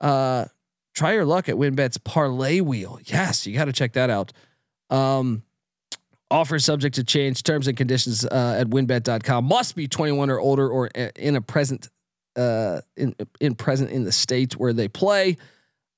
uh, 0.00 0.46
try 0.94 1.12
your 1.12 1.24
luck 1.24 1.48
at 1.48 1.54
WynnBET's 1.54 1.98
parlay 1.98 2.60
wheel. 2.60 2.98
Yes, 3.04 3.46
you 3.46 3.54
got 3.54 3.66
to 3.66 3.72
check 3.72 3.92
that 3.92 4.10
out. 4.10 4.32
Um, 4.90 5.44
offer 6.30 6.58
subject 6.58 6.96
to 6.96 7.04
change. 7.04 7.42
Terms 7.42 7.68
and 7.68 7.76
conditions 7.76 8.24
uh, 8.24 8.56
at 8.60 8.68
winbet.com. 8.68 9.44
Must 9.44 9.76
be 9.76 9.88
21 9.88 10.30
or 10.30 10.40
older 10.40 10.68
or 10.68 10.86
in 10.86 11.36
a 11.36 11.40
present 11.40 11.88
uh, 12.36 12.80
in 12.96 13.14
in 13.40 13.54
present 13.54 13.90
in 13.90 14.04
the 14.04 14.12
state 14.12 14.54
where 14.54 14.72
they 14.72 14.88
play. 14.88 15.36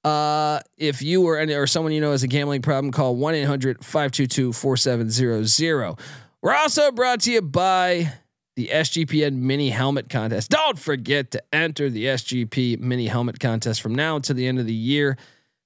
Uh, 0.05 0.61
if 0.77 1.03
you 1.03 1.27
or 1.27 1.39
any 1.39 1.55
or 1.55 1.67
someone 1.67 1.93
you 1.93 2.01
know 2.01 2.13
has 2.13 2.23
a 2.23 2.29
gambling 2.29 2.63
problem, 2.63 2.93
call 2.93 3.17
1-800-522-4700. 3.17 5.99
We're 6.41 6.55
also 6.55 6.93
brought 6.93 7.23
to 7.23 7.33
you 7.33 7.43
by 7.43 8.13
the 8.55 8.71
SGPN 8.73 9.35
mini 9.35 9.71
helmet 9.71 10.09
contest. 10.09 10.51
Don't 10.51 10.79
forget 10.79 11.33
to 11.33 11.43
enter 11.53 11.91
the 11.91 12.05
SGP 12.07 12.79
mini 12.79 13.09
helmet 13.09 13.41
contest 13.41 13.83
from 13.83 13.93
now 13.95 14.15
until 14.17 14.37
the 14.37 14.47
end 14.47 14.61
of 14.61 14.67
the 14.67 14.73
year. 14.73 15.19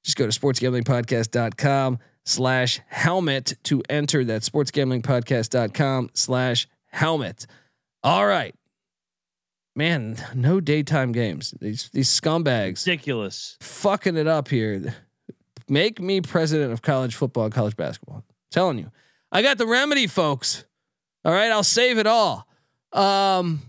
Just 0.02 0.16
go 0.16 0.28
to 0.28 0.40
sportsgamblingpodcast.com 0.40 1.99
slash 2.24 2.80
helmet 2.88 3.54
to 3.64 3.82
enter 3.88 4.24
that 4.24 4.42
sportsgamblingpodcast.com 4.42 6.10
slash 6.14 6.68
helmet. 6.86 7.46
All 8.02 8.26
right. 8.26 8.54
Man, 9.74 10.16
no 10.34 10.60
daytime 10.60 11.12
games. 11.12 11.54
These 11.60 11.88
these 11.94 12.08
scumbags 12.10 12.86
Ridiculous. 12.86 13.56
fucking 13.60 14.16
it 14.16 14.26
up 14.26 14.48
here. 14.48 14.94
Make 15.68 15.98
me 16.00 16.20
president 16.20 16.72
of 16.72 16.82
college 16.82 17.14
football 17.14 17.44
and 17.44 17.54
college 17.54 17.76
basketball. 17.76 18.22
telling 18.50 18.78
you. 18.78 18.90
I 19.30 19.40
got 19.40 19.56
the 19.56 19.66
remedy, 19.66 20.06
folks. 20.06 20.66
All 21.24 21.32
right, 21.32 21.50
I'll 21.50 21.62
save 21.64 21.96
it 21.96 22.06
all. 22.06 22.46
Um 22.92 23.62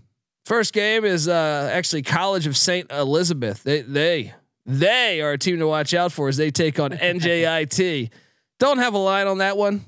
first 0.44 0.74
game 0.74 1.06
is 1.06 1.26
uh 1.26 1.70
actually 1.72 2.02
College 2.02 2.46
of 2.46 2.54
St. 2.56 2.92
Elizabeth. 2.92 3.62
They 3.62 3.80
they 3.80 4.34
they 4.66 5.22
are 5.22 5.32
a 5.32 5.38
team 5.38 5.58
to 5.58 5.66
watch 5.66 5.94
out 5.94 6.12
for 6.12 6.28
as 6.28 6.36
they 6.36 6.50
take 6.50 6.78
on 6.78 6.90
NJIT. 6.92 8.10
Don't 8.58 8.78
have 8.78 8.94
a 8.94 8.98
line 8.98 9.26
on 9.26 9.38
that 9.38 9.56
one. 9.56 9.84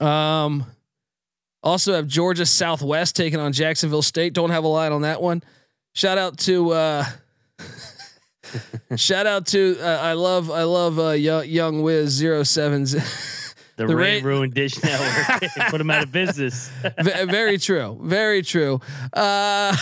Um 0.00 0.66
also 1.62 1.92
have 1.94 2.06
Georgia 2.08 2.44
Southwest 2.46 3.14
taking 3.14 3.38
on 3.38 3.52
Jacksonville 3.52 4.02
State. 4.02 4.32
Don't 4.32 4.50
have 4.50 4.64
a 4.64 4.68
line 4.68 4.92
on 4.92 5.02
that 5.02 5.22
one. 5.22 5.42
Shout 5.94 6.18
out 6.18 6.38
to 6.38 6.70
uh 6.72 7.04
Shout 8.96 9.26
out 9.26 9.46
to 9.48 9.78
uh, 9.80 9.86
I 10.02 10.12
love 10.14 10.50
I 10.50 10.64
love 10.64 10.98
uh, 10.98 11.10
young, 11.10 11.46
young 11.46 11.82
Wiz 11.82 12.10
zero 12.10 12.42
sevens. 12.42 12.94
The, 13.76 13.86
The 13.86 13.96
rain 13.96 14.22
ra- 14.22 14.28
ruined 14.32 14.52
Dish 14.52 14.80
Network. 14.84 15.50
Put 15.70 15.78
them 15.78 15.90
out 15.90 16.02
of 16.04 16.12
business. 16.12 16.68
V- 17.00 17.24
very 17.24 17.56
true, 17.56 17.98
very 18.02 18.42
true. 18.42 18.82
Uh, 19.14 19.74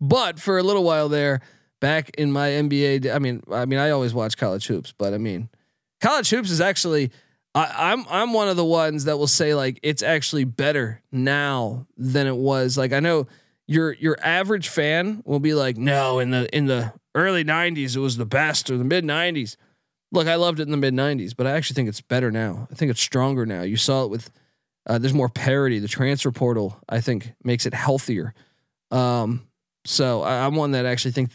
but 0.00 0.40
for 0.40 0.58
a 0.58 0.64
little 0.64 0.82
while 0.82 1.08
there, 1.08 1.40
back 1.78 2.10
in 2.18 2.32
my 2.32 2.48
NBA, 2.48 3.14
I 3.14 3.20
mean, 3.20 3.40
I 3.52 3.66
mean, 3.66 3.78
I 3.78 3.90
always 3.90 4.12
watch 4.12 4.36
college 4.36 4.66
hoops, 4.66 4.92
but 4.98 5.14
I 5.14 5.18
mean, 5.18 5.48
college 6.00 6.30
hoops 6.30 6.50
is 6.50 6.60
actually. 6.60 7.10
I, 7.52 7.92
I'm 7.92 8.04
I'm 8.08 8.32
one 8.32 8.48
of 8.48 8.56
the 8.56 8.64
ones 8.64 9.06
that 9.06 9.18
will 9.18 9.26
say 9.26 9.56
like 9.56 9.80
it's 9.82 10.04
actually 10.04 10.44
better 10.44 11.02
now 11.10 11.86
than 11.96 12.28
it 12.28 12.36
was. 12.36 12.78
Like 12.78 12.92
I 12.92 13.00
know 13.00 13.26
your 13.66 13.92
your 13.94 14.16
average 14.22 14.68
fan 14.68 15.22
will 15.24 15.40
be 15.40 15.54
like, 15.54 15.76
no, 15.76 16.20
in 16.20 16.30
the 16.30 16.54
in 16.56 16.66
the 16.66 16.92
early 17.14 17.44
'90s 17.44 17.96
it 17.96 18.00
was 18.00 18.16
the 18.16 18.26
best, 18.26 18.70
or 18.70 18.76
the 18.76 18.84
mid 18.84 19.04
'90s. 19.04 19.56
Look, 20.12 20.28
I 20.28 20.36
loved 20.36 20.60
it 20.60 20.64
in 20.64 20.70
the 20.70 20.76
mid 20.76 20.94
'90s, 20.94 21.34
but 21.36 21.46
I 21.46 21.52
actually 21.52 21.74
think 21.74 21.88
it's 21.88 22.00
better 22.00 22.30
now. 22.30 22.68
I 22.70 22.74
think 22.74 22.90
it's 22.92 23.00
stronger 23.00 23.44
now. 23.44 23.62
You 23.62 23.76
saw 23.76 24.04
it 24.04 24.10
with 24.10 24.30
uh, 24.86 24.98
there's 24.98 25.14
more 25.14 25.28
parity. 25.28 25.78
The 25.78 25.88
transfer 25.88 26.32
portal, 26.32 26.78
I 26.88 27.00
think, 27.00 27.32
makes 27.44 27.66
it 27.66 27.74
healthier. 27.74 28.34
Um, 28.90 29.46
so 29.84 30.22
I, 30.22 30.44
I'm 30.44 30.56
one 30.56 30.72
that 30.72 30.86
actually 30.86 31.12
thinks 31.12 31.34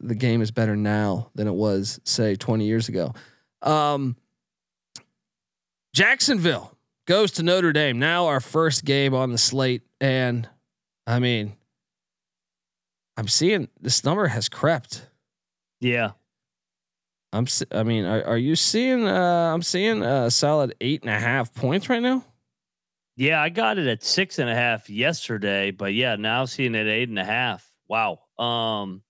the 0.00 0.14
game 0.14 0.40
is 0.40 0.50
better 0.50 0.76
now 0.76 1.30
than 1.34 1.46
it 1.46 1.54
was, 1.54 2.00
say, 2.04 2.36
20 2.36 2.64
years 2.64 2.88
ago. 2.88 3.14
Um, 3.66 4.16
Jacksonville 5.94 6.76
goes 7.06 7.32
to 7.32 7.42
Notre 7.42 7.72
Dame. 7.72 7.98
Now 7.98 8.26
our 8.26 8.40
first 8.40 8.84
game 8.84 9.14
on 9.14 9.32
the 9.32 9.38
slate, 9.38 9.82
and 10.00 10.48
I 11.06 11.18
mean, 11.18 11.56
I'm 13.16 13.28
seeing 13.28 13.68
this 13.80 14.04
number 14.04 14.26
has 14.28 14.48
crept. 14.48 15.08
Yeah. 15.80 16.12
I'm. 17.32 17.46
I 17.72 17.82
mean, 17.82 18.04
are, 18.04 18.24
are 18.24 18.38
you 18.38 18.56
seeing? 18.56 19.06
Uh, 19.06 19.52
I'm 19.52 19.62
seeing 19.62 20.02
a 20.02 20.30
solid 20.30 20.74
eight 20.80 21.02
and 21.02 21.10
a 21.10 21.18
half 21.18 21.52
points 21.52 21.88
right 21.88 22.02
now. 22.02 22.24
Yeah, 23.16 23.40
I 23.40 23.48
got 23.48 23.78
it 23.78 23.86
at 23.86 24.04
six 24.04 24.38
and 24.38 24.48
a 24.48 24.54
half 24.54 24.90
yesterday, 24.90 25.70
but 25.70 25.94
yeah, 25.94 26.16
now 26.16 26.44
seeing 26.44 26.74
it 26.74 26.86
eight 26.86 27.08
and 27.08 27.18
a 27.18 27.24
half. 27.24 27.70
Wow. 27.88 28.20
Um, 28.38 29.02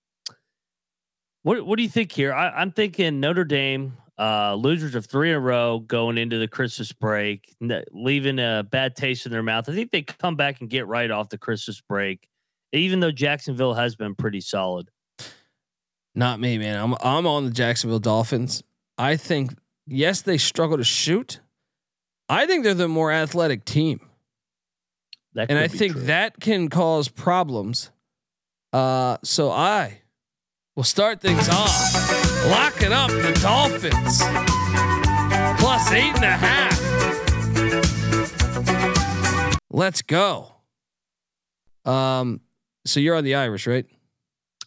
what 1.43 1.65
what 1.65 1.77
do 1.77 1.83
you 1.83 1.89
think 1.89 2.11
here? 2.11 2.33
I, 2.33 2.49
I'm 2.49 2.71
thinking 2.71 3.19
Notre 3.19 3.43
Dame, 3.45 3.97
uh, 4.19 4.55
losers 4.55 4.95
of 4.95 5.05
three 5.05 5.29
in 5.29 5.35
a 5.35 5.39
row 5.39 5.79
going 5.79 6.17
into 6.17 6.37
the 6.39 6.47
Christmas 6.47 6.91
break, 6.91 7.55
leaving 7.91 8.39
a 8.39 8.65
bad 8.69 8.95
taste 8.95 9.25
in 9.25 9.31
their 9.31 9.43
mouth. 9.43 9.69
I 9.69 9.73
think 9.73 9.91
they 9.91 10.01
come 10.01 10.35
back 10.35 10.59
and 10.61 10.69
get 10.69 10.87
right 10.87 11.09
off 11.11 11.29
the 11.29 11.37
Christmas 11.37 11.81
break, 11.81 12.27
even 12.73 12.99
though 12.99 13.11
Jacksonville 13.11 13.75
has 13.75 13.95
been 13.95 14.15
pretty 14.15 14.41
solid. 14.41 14.89
Not 16.15 16.39
me, 16.39 16.57
man. 16.57 16.79
I'm 16.79 16.95
I'm 17.01 17.27
on 17.27 17.45
the 17.45 17.51
Jacksonville 17.51 17.99
Dolphins. 17.99 18.63
I 18.97 19.17
think 19.17 19.53
yes, 19.85 20.21
they 20.21 20.39
struggle 20.39 20.77
to 20.77 20.83
shoot. 20.83 21.39
I 22.27 22.47
think 22.47 22.63
they're 22.63 22.73
the 22.73 22.87
more 22.87 23.11
athletic 23.11 23.65
team, 23.65 24.01
That 25.35 25.49
and 25.51 25.59
I 25.59 25.67
think 25.67 25.93
true. 25.93 26.01
that 26.03 26.39
can 26.39 26.69
cause 26.69 27.07
problems. 27.07 27.91
Uh, 28.73 29.17
so 29.23 29.51
I 29.51 30.01
will 30.77 30.83
start 30.83 31.19
things 31.19 31.49
off, 31.49 31.93
locking 32.51 32.93
up 32.93 33.09
the 33.09 33.37
Dolphins 33.41 34.19
plus 35.59 35.91
eight 35.91 36.15
and 36.15 36.23
a 36.23 36.37
half. 36.37 36.77
Let's 39.71 40.01
go. 40.03 40.53
Um, 41.83 42.41
so 42.85 42.99
you're 42.99 43.15
on 43.15 43.23
the 43.23 43.35
Irish, 43.35 43.65
right? 43.67 43.85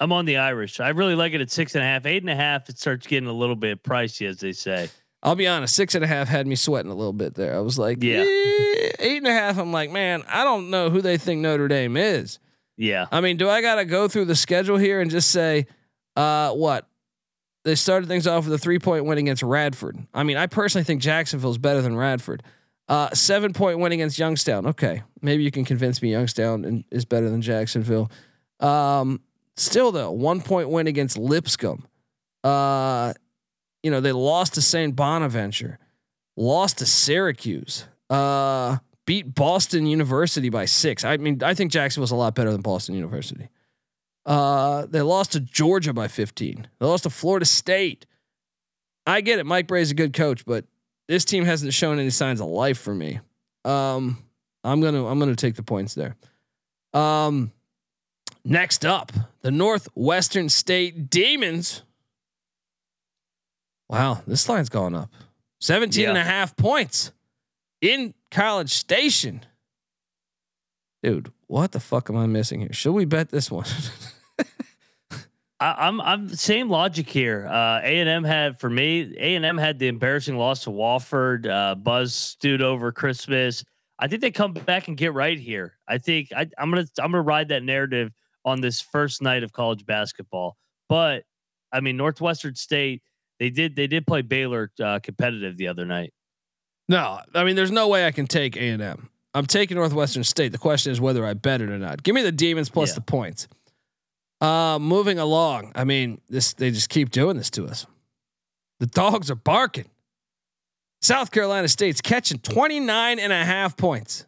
I'm 0.00 0.12
on 0.12 0.24
the 0.24 0.38
Irish. 0.38 0.80
I 0.80 0.88
really 0.90 1.14
like 1.14 1.32
it 1.32 1.40
at 1.40 1.50
six 1.50 1.74
and 1.76 1.84
a 1.84 1.86
half, 1.86 2.06
eight 2.06 2.22
and 2.22 2.30
a 2.30 2.34
half. 2.36 2.68
It 2.68 2.78
starts 2.78 3.06
getting 3.06 3.28
a 3.28 3.32
little 3.32 3.56
bit 3.56 3.82
pricey, 3.84 4.26
as 4.26 4.38
they 4.40 4.52
say. 4.52 4.88
I'll 5.22 5.36
be 5.36 5.46
honest, 5.46 5.76
six 5.76 5.94
and 5.94 6.02
a 6.02 6.08
half 6.08 6.26
had 6.28 6.46
me 6.46 6.56
sweating 6.56 6.90
a 6.90 6.94
little 6.94 7.12
bit 7.12 7.34
there. 7.34 7.54
I 7.54 7.60
was 7.60 7.78
like, 7.78 8.02
Yeah. 8.02 8.22
yeah, 8.24 8.90
eight 8.98 9.18
and 9.18 9.26
a 9.28 9.32
half. 9.32 9.58
I'm 9.58 9.70
like, 9.70 9.90
man, 9.90 10.24
I 10.26 10.42
don't 10.42 10.70
know 10.70 10.90
who 10.90 11.02
they 11.02 11.18
think 11.18 11.40
Notre 11.42 11.68
Dame 11.68 11.96
is. 11.96 12.40
Yeah, 12.76 13.06
I 13.12 13.20
mean, 13.20 13.36
do 13.36 13.48
I 13.48 13.60
got 13.60 13.74
to 13.76 13.84
go 13.84 14.08
through 14.08 14.24
the 14.24 14.34
schedule 14.34 14.78
here 14.78 15.00
and 15.02 15.08
just 15.10 15.30
say, 15.30 15.66
uh, 16.16 16.52
what? 16.52 16.86
They 17.64 17.74
started 17.74 18.06
things 18.08 18.26
off 18.26 18.44
with 18.44 18.54
a 18.54 18.58
three 18.58 18.78
point 18.78 19.04
win 19.04 19.18
against 19.18 19.42
Radford. 19.42 19.98
I 20.14 20.22
mean, 20.22 20.36
I 20.36 20.46
personally 20.46 20.84
think 20.84 21.02
Jacksonville's 21.02 21.58
better 21.58 21.82
than 21.82 21.96
Radford. 21.96 22.42
Uh, 22.88 23.10
seven 23.14 23.52
point 23.52 23.78
win 23.78 23.92
against 23.92 24.18
Youngstown. 24.18 24.66
Okay, 24.66 25.02
maybe 25.22 25.44
you 25.44 25.50
can 25.50 25.64
convince 25.64 26.00
me 26.02 26.10
Youngstown 26.10 26.84
is 26.90 27.04
better 27.04 27.28
than 27.28 27.42
Jacksonville. 27.42 28.10
Um, 28.58 29.20
still 29.56 29.92
though, 29.92 30.10
one 30.10 30.40
point 30.40 30.70
win 30.70 30.86
against 30.86 31.16
Lipscomb. 31.18 31.86
Uh, 32.42 33.12
you 33.82 33.90
know 33.90 34.00
they 34.00 34.12
lost 34.12 34.54
to 34.54 34.62
St. 34.62 34.96
Bonaventure, 34.96 35.78
lost 36.36 36.78
to 36.78 36.86
Syracuse. 36.86 37.86
Uh, 38.08 38.78
beat 39.06 39.34
Boston 39.34 39.86
University 39.86 40.48
by 40.48 40.64
six. 40.64 41.04
I 41.04 41.16
mean, 41.16 41.42
I 41.42 41.54
think 41.54 41.70
Jacksonville's 41.72 42.10
a 42.10 42.16
lot 42.16 42.34
better 42.34 42.50
than 42.50 42.60
Boston 42.60 42.94
University. 42.94 43.50
Uh, 44.26 44.86
they 44.86 45.02
lost 45.02 45.32
to 45.32 45.40
Georgia 45.40 45.92
by 45.92 46.08
15. 46.08 46.68
They 46.78 46.86
lost 46.86 47.04
to 47.04 47.10
Florida 47.10 47.46
State. 47.46 48.06
I 49.06 49.20
get 49.20 49.38
it. 49.38 49.46
Mike 49.46 49.66
Brey's 49.66 49.90
a 49.90 49.94
good 49.94 50.12
coach, 50.12 50.44
but 50.44 50.64
this 51.08 51.24
team 51.24 51.44
hasn't 51.44 51.72
shown 51.72 51.98
any 51.98 52.10
signs 52.10 52.40
of 52.40 52.46
life 52.46 52.78
for 52.78 52.94
me. 52.94 53.20
Um, 53.64 54.22
I'm 54.62 54.80
gonna 54.80 55.06
I'm 55.06 55.18
gonna 55.18 55.34
take 55.34 55.56
the 55.56 55.62
points 55.62 55.94
there. 55.94 56.16
Um, 56.92 57.52
next 58.44 58.84
up, 58.84 59.12
the 59.40 59.50
Northwestern 59.50 60.48
State 60.48 61.10
Demons. 61.10 61.82
Wow, 63.88 64.22
this 64.26 64.48
line's 64.48 64.68
gone 64.68 64.94
up. 64.94 65.10
17 65.60 66.08
and 66.08 66.16
a 66.16 66.22
half 66.24 66.56
points 66.56 67.12
in 67.80 68.14
College 68.30 68.70
Station. 68.72 69.44
Dude, 71.02 71.32
what 71.50 71.72
the 71.72 71.80
fuck 71.80 72.08
am 72.08 72.16
I 72.16 72.26
missing 72.26 72.60
here? 72.60 72.72
Should 72.72 72.92
we 72.92 73.04
bet 73.04 73.30
this 73.30 73.50
one? 73.50 73.66
I, 75.60 75.88
I'm 75.88 76.00
I'm 76.00 76.28
same 76.28 76.70
logic 76.70 77.08
here. 77.08 77.44
Uh, 77.46 77.80
A 77.82 78.00
and 78.00 78.08
M 78.08 78.22
had 78.22 78.60
for 78.60 78.70
me. 78.70 79.12
A 79.18 79.34
and 79.34 79.44
M 79.44 79.58
had 79.58 79.80
the 79.80 79.88
embarrassing 79.88 80.36
loss 80.36 80.62
to 80.64 80.70
Wofford. 80.70 81.48
Uh, 81.48 81.74
Buzz 81.74 82.14
stewed 82.14 82.62
over 82.62 82.92
Christmas. 82.92 83.64
I 83.98 84.06
think 84.06 84.22
they 84.22 84.30
come 84.30 84.52
back 84.52 84.86
and 84.86 84.96
get 84.96 85.12
right 85.12 85.38
here. 85.38 85.74
I 85.88 85.98
think 85.98 86.28
I, 86.34 86.46
I'm 86.56 86.70
gonna 86.70 86.86
I'm 87.00 87.10
gonna 87.10 87.20
ride 87.20 87.48
that 87.48 87.64
narrative 87.64 88.12
on 88.44 88.60
this 88.60 88.80
first 88.80 89.20
night 89.20 89.42
of 89.42 89.52
college 89.52 89.84
basketball. 89.84 90.56
But 90.88 91.24
I 91.72 91.80
mean, 91.80 91.96
Northwestern 91.96 92.54
State 92.54 93.02
they 93.40 93.50
did 93.50 93.74
they 93.74 93.88
did 93.88 94.06
play 94.06 94.22
Baylor 94.22 94.70
uh, 94.80 95.00
competitive 95.02 95.56
the 95.56 95.66
other 95.66 95.84
night. 95.84 96.12
no, 96.88 97.18
I 97.34 97.42
mean, 97.42 97.56
there's 97.56 97.72
no 97.72 97.88
way 97.88 98.06
I 98.06 98.12
can 98.12 98.28
take 98.28 98.56
A 98.56 98.68
and 98.68 98.80
M. 98.80 99.09
I'm 99.34 99.46
taking 99.46 99.76
Northwestern 99.76 100.24
State. 100.24 100.52
The 100.52 100.58
question 100.58 100.90
is 100.92 101.00
whether 101.00 101.24
I 101.24 101.34
bet 101.34 101.60
it 101.60 101.70
or 101.70 101.78
not. 101.78 102.02
Give 102.02 102.14
me 102.14 102.22
the 102.22 102.32
Demons 102.32 102.68
plus 102.68 102.90
Yeah. 102.90 102.94
the 102.96 103.00
points. 103.02 103.48
Uh, 104.40 104.78
moving 104.80 105.18
along. 105.18 105.72
I 105.74 105.84
mean, 105.84 106.20
this 106.28 106.54
they 106.54 106.70
just 106.70 106.88
keep 106.88 107.10
doing 107.10 107.36
this 107.36 107.50
to 107.50 107.66
us. 107.66 107.86
The 108.80 108.86
dogs 108.86 109.30
are 109.30 109.34
barking. 109.36 109.84
South 111.02 111.30
Carolina 111.30 111.68
State's 111.68 112.00
catching 112.00 112.38
29 112.38 113.18
and 113.18 113.32
a 113.32 113.44
half 113.44 113.76
points 113.76 114.26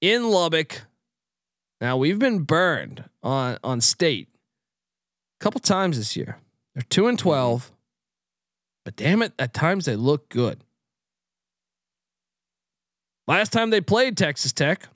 in 0.00 0.30
Lubbock. 0.30 0.82
Now 1.80 1.96
we've 1.96 2.18
been 2.18 2.40
burned 2.40 3.04
on 3.22 3.58
on 3.64 3.80
state 3.80 4.28
a 5.40 5.44
couple 5.44 5.60
times 5.60 5.98
this 5.98 6.16
year. 6.16 6.38
They're 6.74 6.84
two 6.88 7.06
and 7.08 7.18
twelve, 7.18 7.72
but 8.84 8.96
damn 8.96 9.22
it, 9.22 9.32
at 9.38 9.52
times 9.52 9.84
they 9.86 9.96
look 9.96 10.28
good. 10.28 10.62
Last 13.26 13.52
time 13.52 13.70
they 13.70 13.80
played 13.80 14.16
Texas 14.16 14.52
Tech, 14.52 14.88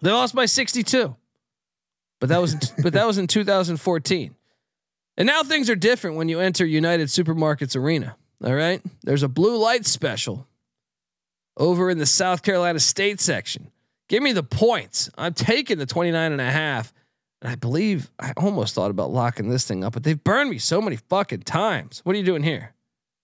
they 0.00 0.10
lost 0.10 0.34
by 0.34 0.46
62. 0.46 1.16
But 2.20 2.28
that 2.30 2.40
was 2.40 2.54
but 2.82 2.92
that 2.94 3.06
was 3.06 3.18
in 3.18 3.26
2014. 3.26 4.34
And 5.16 5.26
now 5.26 5.42
things 5.42 5.68
are 5.68 5.76
different 5.76 6.16
when 6.16 6.28
you 6.28 6.40
enter 6.40 6.64
United 6.64 7.08
Supermarkets 7.08 7.76
Arena. 7.76 8.16
All 8.44 8.54
right? 8.54 8.80
There's 9.02 9.22
a 9.22 9.28
blue 9.28 9.56
light 9.56 9.84
special 9.84 10.46
over 11.56 11.90
in 11.90 11.98
the 11.98 12.06
South 12.06 12.42
Carolina 12.42 12.78
State 12.78 13.20
section. 13.20 13.70
Give 14.08 14.22
me 14.22 14.32
the 14.32 14.44
points. 14.44 15.10
I'm 15.18 15.34
taking 15.34 15.78
the 15.78 15.86
29 15.86 16.32
and 16.32 16.40
a 16.40 16.50
half. 16.50 16.92
And 17.42 17.50
I 17.50 17.54
believe 17.54 18.10
I 18.18 18.32
almost 18.36 18.74
thought 18.74 18.90
about 18.90 19.10
locking 19.10 19.48
this 19.48 19.66
thing 19.66 19.84
up, 19.84 19.92
but 19.92 20.02
they've 20.02 20.22
burned 20.22 20.50
me 20.50 20.58
so 20.58 20.80
many 20.80 20.96
fucking 20.96 21.42
times. 21.42 22.00
What 22.04 22.16
are 22.16 22.18
you 22.18 22.24
doing 22.24 22.42
here? 22.42 22.74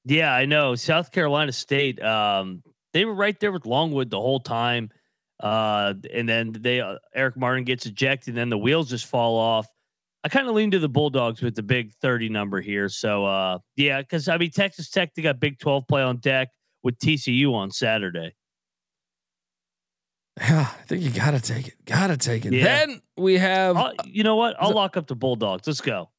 Yeah, 0.05 0.33
I 0.33 0.45
know. 0.45 0.75
South 0.75 1.11
Carolina 1.11 1.51
State, 1.53 2.01
um, 2.03 2.63
they 2.95 3.05
were 3.05 3.13
right 3.15 3.39
there 3.39 3.53
with 3.53 3.67
Longwood 3.67 4.09
the 4.09 4.21
whole 4.21 4.41
time. 4.41 4.89
Uh, 5.43 5.93
and 6.15 6.27
then 6.29 6.53
they 6.53 6.81
uh, 6.81 6.95
Eric 7.15 7.37
Martin 7.37 7.65
gets 7.65 7.85
ejected, 7.85 8.29
and 8.31 8.39
then 8.39 8.49
the 8.49 8.57
wheels 8.57 8.89
just 8.89 9.05
fall 9.07 9.37
off. 9.37 9.67
I 10.23 10.29
kind 10.31 10.49
of 10.49 10.55
lean 10.55 10.71
to 10.71 10.79
the 10.79 10.89
Bulldogs 10.89 11.43
with 11.43 11.55
the 11.55 11.63
big 11.63 11.93
30 12.01 12.31
number 12.31 12.61
here. 12.63 12.89
So 12.89 13.27
uh, 13.27 13.59
yeah, 13.77 14.01
because 14.01 14.29
I 14.29 14.39
mean 14.39 14.53
Texas 14.53 14.89
Tech, 14.89 15.13
they 15.15 15.21
got 15.23 15.41
Big 15.41 15.59
12 15.59 15.87
play 15.87 16.01
on 16.03 16.17
deck 16.19 16.49
with 16.83 16.97
TCU 16.99 17.53
on 17.53 17.71
Saturday. 17.73 18.35
Yeah, 20.41 20.61
I 20.81 20.83
think 20.87 21.03
you 21.03 21.11
gotta 21.11 21.41
take 21.41 21.69
it. 21.69 21.75
Gotta 21.85 22.17
take 22.17 22.47
it. 22.47 22.53
Yeah. 22.53 22.65
Then 22.87 23.03
we 23.17 23.37
have 23.39 23.77
I'll, 23.77 23.93
you 24.05 24.23
know 24.23 24.37
what? 24.37 24.57
I'll 24.59 24.73
lock 24.73 24.97
up 24.97 25.09
the 25.09 25.17
Bulldogs. 25.17 25.67
Let's 25.67 25.81
go. 25.81 26.11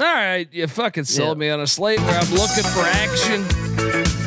All 0.00 0.06
right, 0.14 0.48
you 0.52 0.66
fucking 0.66 1.04
sold 1.04 1.36
Yeah. 1.36 1.40
me 1.40 1.50
on 1.50 1.60
a 1.60 1.66
slate 1.66 2.00
where 2.00 2.18
I'm 2.18 2.30
looking 2.30 2.64
for 2.64 2.80
action. 2.80 3.67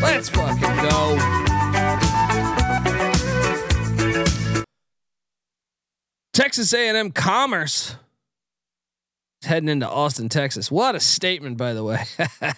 Let's 0.02 0.30
fucking 0.30 0.62
go. 0.62 1.18
Texas 6.34 6.74
A&M 6.74 7.12
Commerce 7.12 7.96
is 9.42 9.48
heading 9.48 9.70
into 9.70 9.88
Austin, 9.88 10.28
Texas. 10.30 10.72
What 10.72 10.96
a 10.96 11.00
statement, 11.00 11.58
by 11.58 11.74
the 11.74 11.84
way. 11.84 12.04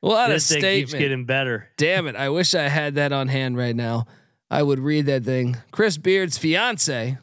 what 0.00 0.28
this 0.28 0.50
a 0.50 0.60
thing 0.60 0.80
keeps 0.80 0.92
getting 0.92 1.24
better. 1.24 1.68
Damn 1.76 2.06
it. 2.08 2.16
I 2.16 2.28
wish 2.28 2.54
I 2.54 2.68
had 2.68 2.96
that 2.96 3.12
on 3.12 3.28
hand 3.28 3.56
right 3.56 3.74
now. 3.74 4.06
I 4.50 4.62
would 4.62 4.80
read 4.80 5.06
that 5.06 5.24
thing. 5.24 5.56
Chris 5.70 5.96
Beard's 5.98 6.36
fiance 6.36 7.16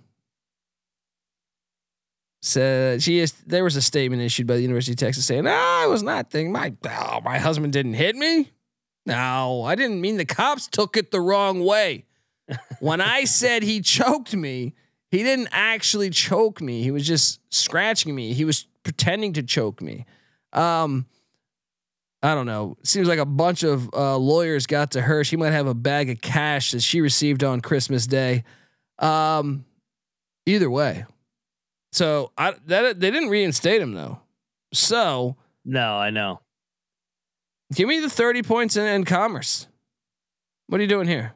said 2.45 3.01
she 3.01 3.19
is. 3.19 3.31
There 3.47 3.63
was 3.63 3.75
a 3.75 3.81
statement 3.81 4.21
issued 4.21 4.45
by 4.47 4.55
the 4.55 4.61
University 4.61 4.93
of 4.93 4.97
Texas 4.97 5.25
saying, 5.25 5.45
"Ah, 5.47 5.83
I 5.83 5.87
was 5.87 6.03
not 6.03 6.29
thinking 6.29 6.51
my 6.51 6.73
oh, 6.87 7.21
my 7.21 7.39
husband 7.39 7.73
didn't 7.73 7.95
hit 7.95 8.15
me. 8.15 8.51
No, 9.05 9.63
I 9.63 9.75
didn't 9.75 10.01
mean 10.01 10.17
the 10.17 10.25
cops 10.25 10.67
took 10.67 10.97
it 10.97 11.11
the 11.11 11.21
wrong 11.21 11.63
way. 11.63 12.05
when 12.79 13.01
I 13.01 13.23
said 13.25 13.63
he 13.63 13.81
choked 13.81 14.35
me, 14.35 14.73
he 15.09 15.23
didn't 15.23 15.49
actually 15.51 16.09
choke 16.09 16.61
me. 16.61 16.83
He 16.83 16.91
was 16.91 17.05
just 17.05 17.39
scratching 17.53 18.13
me. 18.15 18.33
He 18.33 18.45
was 18.45 18.67
pretending 18.83 19.33
to 19.33 19.43
choke 19.43 19.81
me. 19.81 20.05
Um, 20.53 21.05
I 22.21 22.33
don't 22.33 22.47
know. 22.47 22.77
Seems 22.83 23.07
like 23.07 23.19
a 23.19 23.25
bunch 23.25 23.63
of 23.63 23.89
uh, 23.93 24.17
lawyers 24.17 24.65
got 24.65 24.91
to 24.91 25.01
her. 25.01 25.23
She 25.23 25.37
might 25.37 25.51
have 25.51 25.67
a 25.67 25.75
bag 25.75 26.09
of 26.09 26.21
cash 26.21 26.71
that 26.71 26.81
she 26.81 27.01
received 27.01 27.43
on 27.43 27.61
Christmas 27.61 28.07
Day. 28.07 28.43
Um, 28.97 29.65
either 30.45 30.69
way, 30.69 31.05
so 31.95 32.31
I 32.37 32.53
that 32.65 32.99
they 32.99 33.11
didn't 33.11 33.29
reinstate 33.29 33.81
him 33.81 33.93
though. 33.93 34.19
So 34.73 35.37
No, 35.63 35.95
I 35.95 36.09
know. 36.09 36.41
give 37.73 37.87
me 37.87 37.99
the 37.99 38.09
thirty 38.09 38.43
points 38.43 38.75
in, 38.75 38.85
in 38.85 39.05
commerce. 39.05 39.67
What 40.67 40.79
are 40.79 40.83
you 40.83 40.89
doing 40.89 41.07
here? 41.07 41.33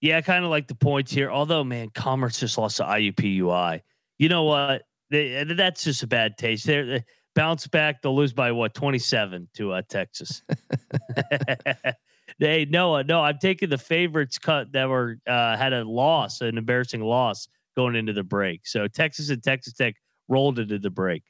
Yeah, 0.00 0.16
I 0.18 0.22
kind 0.22 0.44
of 0.44 0.50
like 0.50 0.68
the 0.68 0.74
points 0.74 1.10
here. 1.12 1.30
Although, 1.30 1.64
man, 1.64 1.90
Commerce 1.90 2.38
just 2.38 2.56
lost 2.56 2.76
to 2.76 2.84
IUPUI. 2.84 3.80
You 4.18 4.28
know 4.28 4.44
what? 4.44 4.82
They, 5.10 5.42
that's 5.44 5.82
just 5.84 6.04
a 6.04 6.06
bad 6.06 6.38
taste. 6.38 6.66
They're, 6.66 6.86
they 6.86 7.04
bounce 7.34 7.66
back. 7.66 8.00
They'll 8.02 8.16
lose 8.16 8.32
by 8.32 8.52
what 8.52 8.74
twenty 8.74 8.98
seven 8.98 9.48
to 9.54 9.72
uh, 9.72 9.82
Texas. 9.88 10.42
they 12.38 12.64
no, 12.64 13.00
no. 13.02 13.22
I'm 13.22 13.38
taking 13.40 13.70
the 13.70 13.78
favorites 13.78 14.38
cut 14.38 14.72
that 14.72 14.88
were 14.88 15.18
uh, 15.26 15.56
had 15.56 15.72
a 15.72 15.84
loss, 15.84 16.40
an 16.40 16.58
embarrassing 16.58 17.00
loss 17.02 17.48
going 17.78 17.94
into 17.94 18.12
the 18.12 18.24
break. 18.24 18.66
So 18.66 18.88
Texas 18.88 19.30
and 19.30 19.40
Texas 19.42 19.72
Tech 19.74 19.94
rolled 20.28 20.58
into 20.58 20.78
the 20.80 20.90
break. 20.90 21.22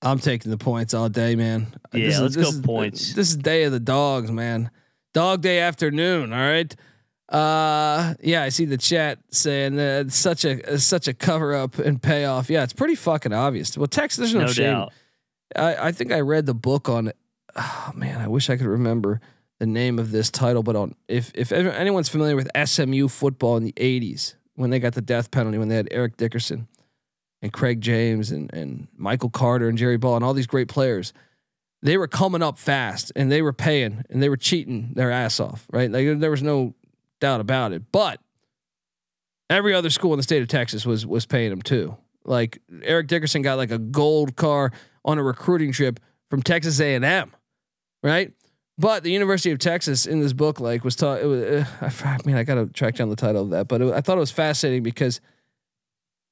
I'm 0.00 0.18
taking 0.18 0.50
the 0.50 0.56
points 0.56 0.94
all 0.94 1.08
day, 1.10 1.36
man. 1.36 1.66
Yeah, 1.92 2.06
This 2.06 2.14
is- 2.14 2.20
let's 2.22 2.34
this 2.36 2.44
go 2.46 2.50
is- 2.52 2.60
points. 2.60 3.12
This 3.14 3.28
is 3.30 3.36
day 3.36 3.64
of 3.64 3.72
the 3.72 3.80
dogs, 3.80 4.30
man. 4.32 4.70
Dog 5.12 5.42
day 5.42 5.60
afternoon. 5.60 6.32
All 6.32 6.38
right. 6.38 6.74
Uh, 7.28 8.14
yeah, 8.22 8.42
I 8.42 8.50
see 8.50 8.64
the 8.66 8.76
chat 8.78 9.18
saying 9.30 9.76
that 9.76 10.06
it's 10.06 10.16
such 10.16 10.44
a 10.44 10.74
it's 10.74 10.84
such 10.84 11.08
a 11.08 11.12
cover 11.14 11.54
up 11.54 11.78
and 11.78 12.00
payoff. 12.00 12.48
Yeah, 12.48 12.62
it's 12.62 12.72
pretty 12.72 12.94
fucking 12.94 13.32
obvious. 13.32 13.76
Well, 13.76 13.88
Texas, 13.88 14.18
there's 14.18 14.34
no, 14.34 14.40
No 14.42 14.46
shame. 14.46 14.64
doubt. 14.72 14.92
I, 15.56 15.88
I 15.88 15.92
think 15.92 16.12
I 16.12 16.20
read 16.20 16.46
the 16.46 16.54
book 16.54 16.88
on. 16.88 17.12
Oh 17.56 17.92
man, 17.94 18.20
I 18.20 18.28
wish 18.28 18.48
I 18.48 18.56
could 18.56 18.66
remember 18.66 19.20
the 19.58 19.66
name 19.66 19.98
of 19.98 20.10
this 20.12 20.30
title, 20.30 20.62
but 20.62 20.76
on 20.76 20.94
if 21.08 21.32
if 21.34 21.50
anyone's 21.52 22.08
familiar 22.08 22.36
with 22.36 22.48
SMU 22.64 23.08
football 23.08 23.56
in 23.56 23.64
the 23.64 23.72
'80s 23.72 24.34
when 24.56 24.70
they 24.70 24.78
got 24.78 24.94
the 24.94 25.00
death 25.00 25.30
penalty, 25.30 25.58
when 25.58 25.68
they 25.68 25.76
had 25.76 25.88
Eric 25.90 26.16
Dickerson 26.16 26.66
and 27.40 27.52
Craig 27.52 27.80
James 27.80 28.30
and 28.30 28.52
and 28.52 28.88
Michael 28.96 29.30
Carter 29.30 29.68
and 29.68 29.78
Jerry 29.78 29.96
Ball 29.96 30.16
and 30.16 30.24
all 30.24 30.34
these 30.34 30.46
great 30.46 30.68
players, 30.68 31.12
they 31.82 31.96
were 31.96 32.08
coming 32.08 32.42
up 32.42 32.58
fast 32.58 33.12
and 33.14 33.30
they 33.30 33.42
were 33.42 33.52
paying 33.52 34.02
and 34.10 34.22
they 34.22 34.28
were 34.28 34.36
cheating 34.36 34.92
their 34.94 35.10
ass 35.10 35.38
off, 35.38 35.66
right? 35.70 35.90
Like 35.90 36.18
there 36.18 36.30
was 36.30 36.42
no 36.42 36.74
doubt 37.20 37.40
about 37.40 37.72
it, 37.72 37.82
but 37.92 38.20
every 39.48 39.74
other 39.74 39.90
school 39.90 40.12
in 40.12 40.18
the 40.18 40.22
state 40.22 40.42
of 40.42 40.48
Texas 40.48 40.84
was 40.84 41.06
was 41.06 41.26
paying 41.26 41.50
them 41.50 41.62
too. 41.62 41.96
Like 42.24 42.60
Eric 42.82 43.06
Dickerson 43.06 43.42
got 43.42 43.56
like 43.56 43.70
a 43.70 43.78
gold 43.78 44.36
car 44.36 44.72
on 45.04 45.18
a 45.18 45.22
recruiting 45.22 45.72
trip 45.72 46.00
from 46.28 46.42
Texas 46.42 46.80
A 46.80 46.94
and 46.94 47.04
M, 47.04 47.32
right? 48.02 48.32
But 48.78 49.02
the 49.02 49.10
University 49.10 49.52
of 49.52 49.58
Texas 49.58 50.06
in 50.06 50.20
this 50.20 50.34
book, 50.34 50.60
like, 50.60 50.84
was 50.84 50.96
taught. 50.96 51.20
It 51.20 51.26
was, 51.26 51.42
uh, 51.42 51.64
I, 52.04 52.18
mean, 52.26 52.36
I 52.36 52.44
got 52.44 52.56
to 52.56 52.66
track 52.66 52.96
down 52.96 53.08
the 53.08 53.16
title 53.16 53.42
of 53.42 53.50
that, 53.50 53.68
but 53.68 53.80
it, 53.80 53.92
I 53.92 54.00
thought 54.00 54.18
it 54.18 54.20
was 54.20 54.30
fascinating 54.30 54.82
because, 54.82 55.20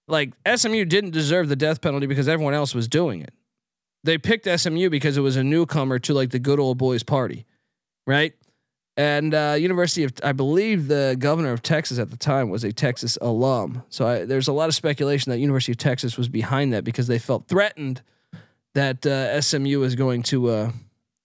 like, 0.08 0.32
SMU 0.54 0.84
didn't 0.84 1.12
deserve 1.12 1.48
the 1.48 1.56
death 1.56 1.80
penalty 1.80 2.06
because 2.06 2.28
everyone 2.28 2.54
else 2.54 2.74
was 2.74 2.86
doing 2.86 3.22
it. 3.22 3.32
They 4.04 4.18
picked 4.18 4.46
SMU 4.60 4.90
because 4.90 5.16
it 5.16 5.22
was 5.22 5.36
a 5.36 5.42
newcomer 5.42 5.98
to 6.00 6.12
like 6.12 6.28
the 6.28 6.38
good 6.38 6.60
old 6.60 6.76
boys 6.76 7.02
party, 7.02 7.46
right? 8.06 8.34
And 8.98 9.34
uh, 9.34 9.56
University 9.58 10.04
of, 10.04 10.12
I 10.22 10.32
believe 10.32 10.86
the 10.86 11.16
governor 11.18 11.52
of 11.52 11.62
Texas 11.62 11.98
at 11.98 12.10
the 12.10 12.16
time 12.16 12.50
was 12.50 12.62
a 12.62 12.72
Texas 12.72 13.18
alum. 13.20 13.82
So 13.88 14.06
I, 14.06 14.24
there's 14.26 14.46
a 14.46 14.52
lot 14.52 14.68
of 14.68 14.74
speculation 14.74 15.30
that 15.30 15.38
University 15.38 15.72
of 15.72 15.78
Texas 15.78 16.16
was 16.16 16.28
behind 16.28 16.74
that 16.74 16.84
because 16.84 17.06
they 17.06 17.18
felt 17.18 17.48
threatened 17.48 18.02
that 18.74 19.04
uh, 19.06 19.40
SMU 19.40 19.80
was 19.80 19.94
going 19.94 20.22
to 20.24 20.50
uh, 20.50 20.72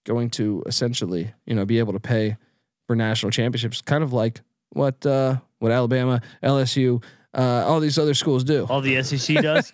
going 0.10 0.30
to 0.32 0.64
essentially, 0.66 1.32
you 1.46 1.54
know, 1.56 1.64
be 1.66 1.78
able 1.80 1.94
to 1.94 2.00
pay 2.00 2.36
for 2.88 2.96
national 2.96 3.32
championships, 3.32 3.80
kind 3.82 4.04
of 4.04 4.12
like 4.12 4.42
what 4.72 5.06
uh, 5.06 5.38
what 5.60 5.72
Alabama, 5.72 6.20
LSU, 6.44 7.02
uh, 7.38 7.64
all 7.68 7.80
these 7.80 8.00
other 8.00 8.16
schools 8.16 8.44
do. 8.44 8.66
All 8.68 8.82
the 8.82 9.02
SEC 9.04 9.38
does. 9.44 9.72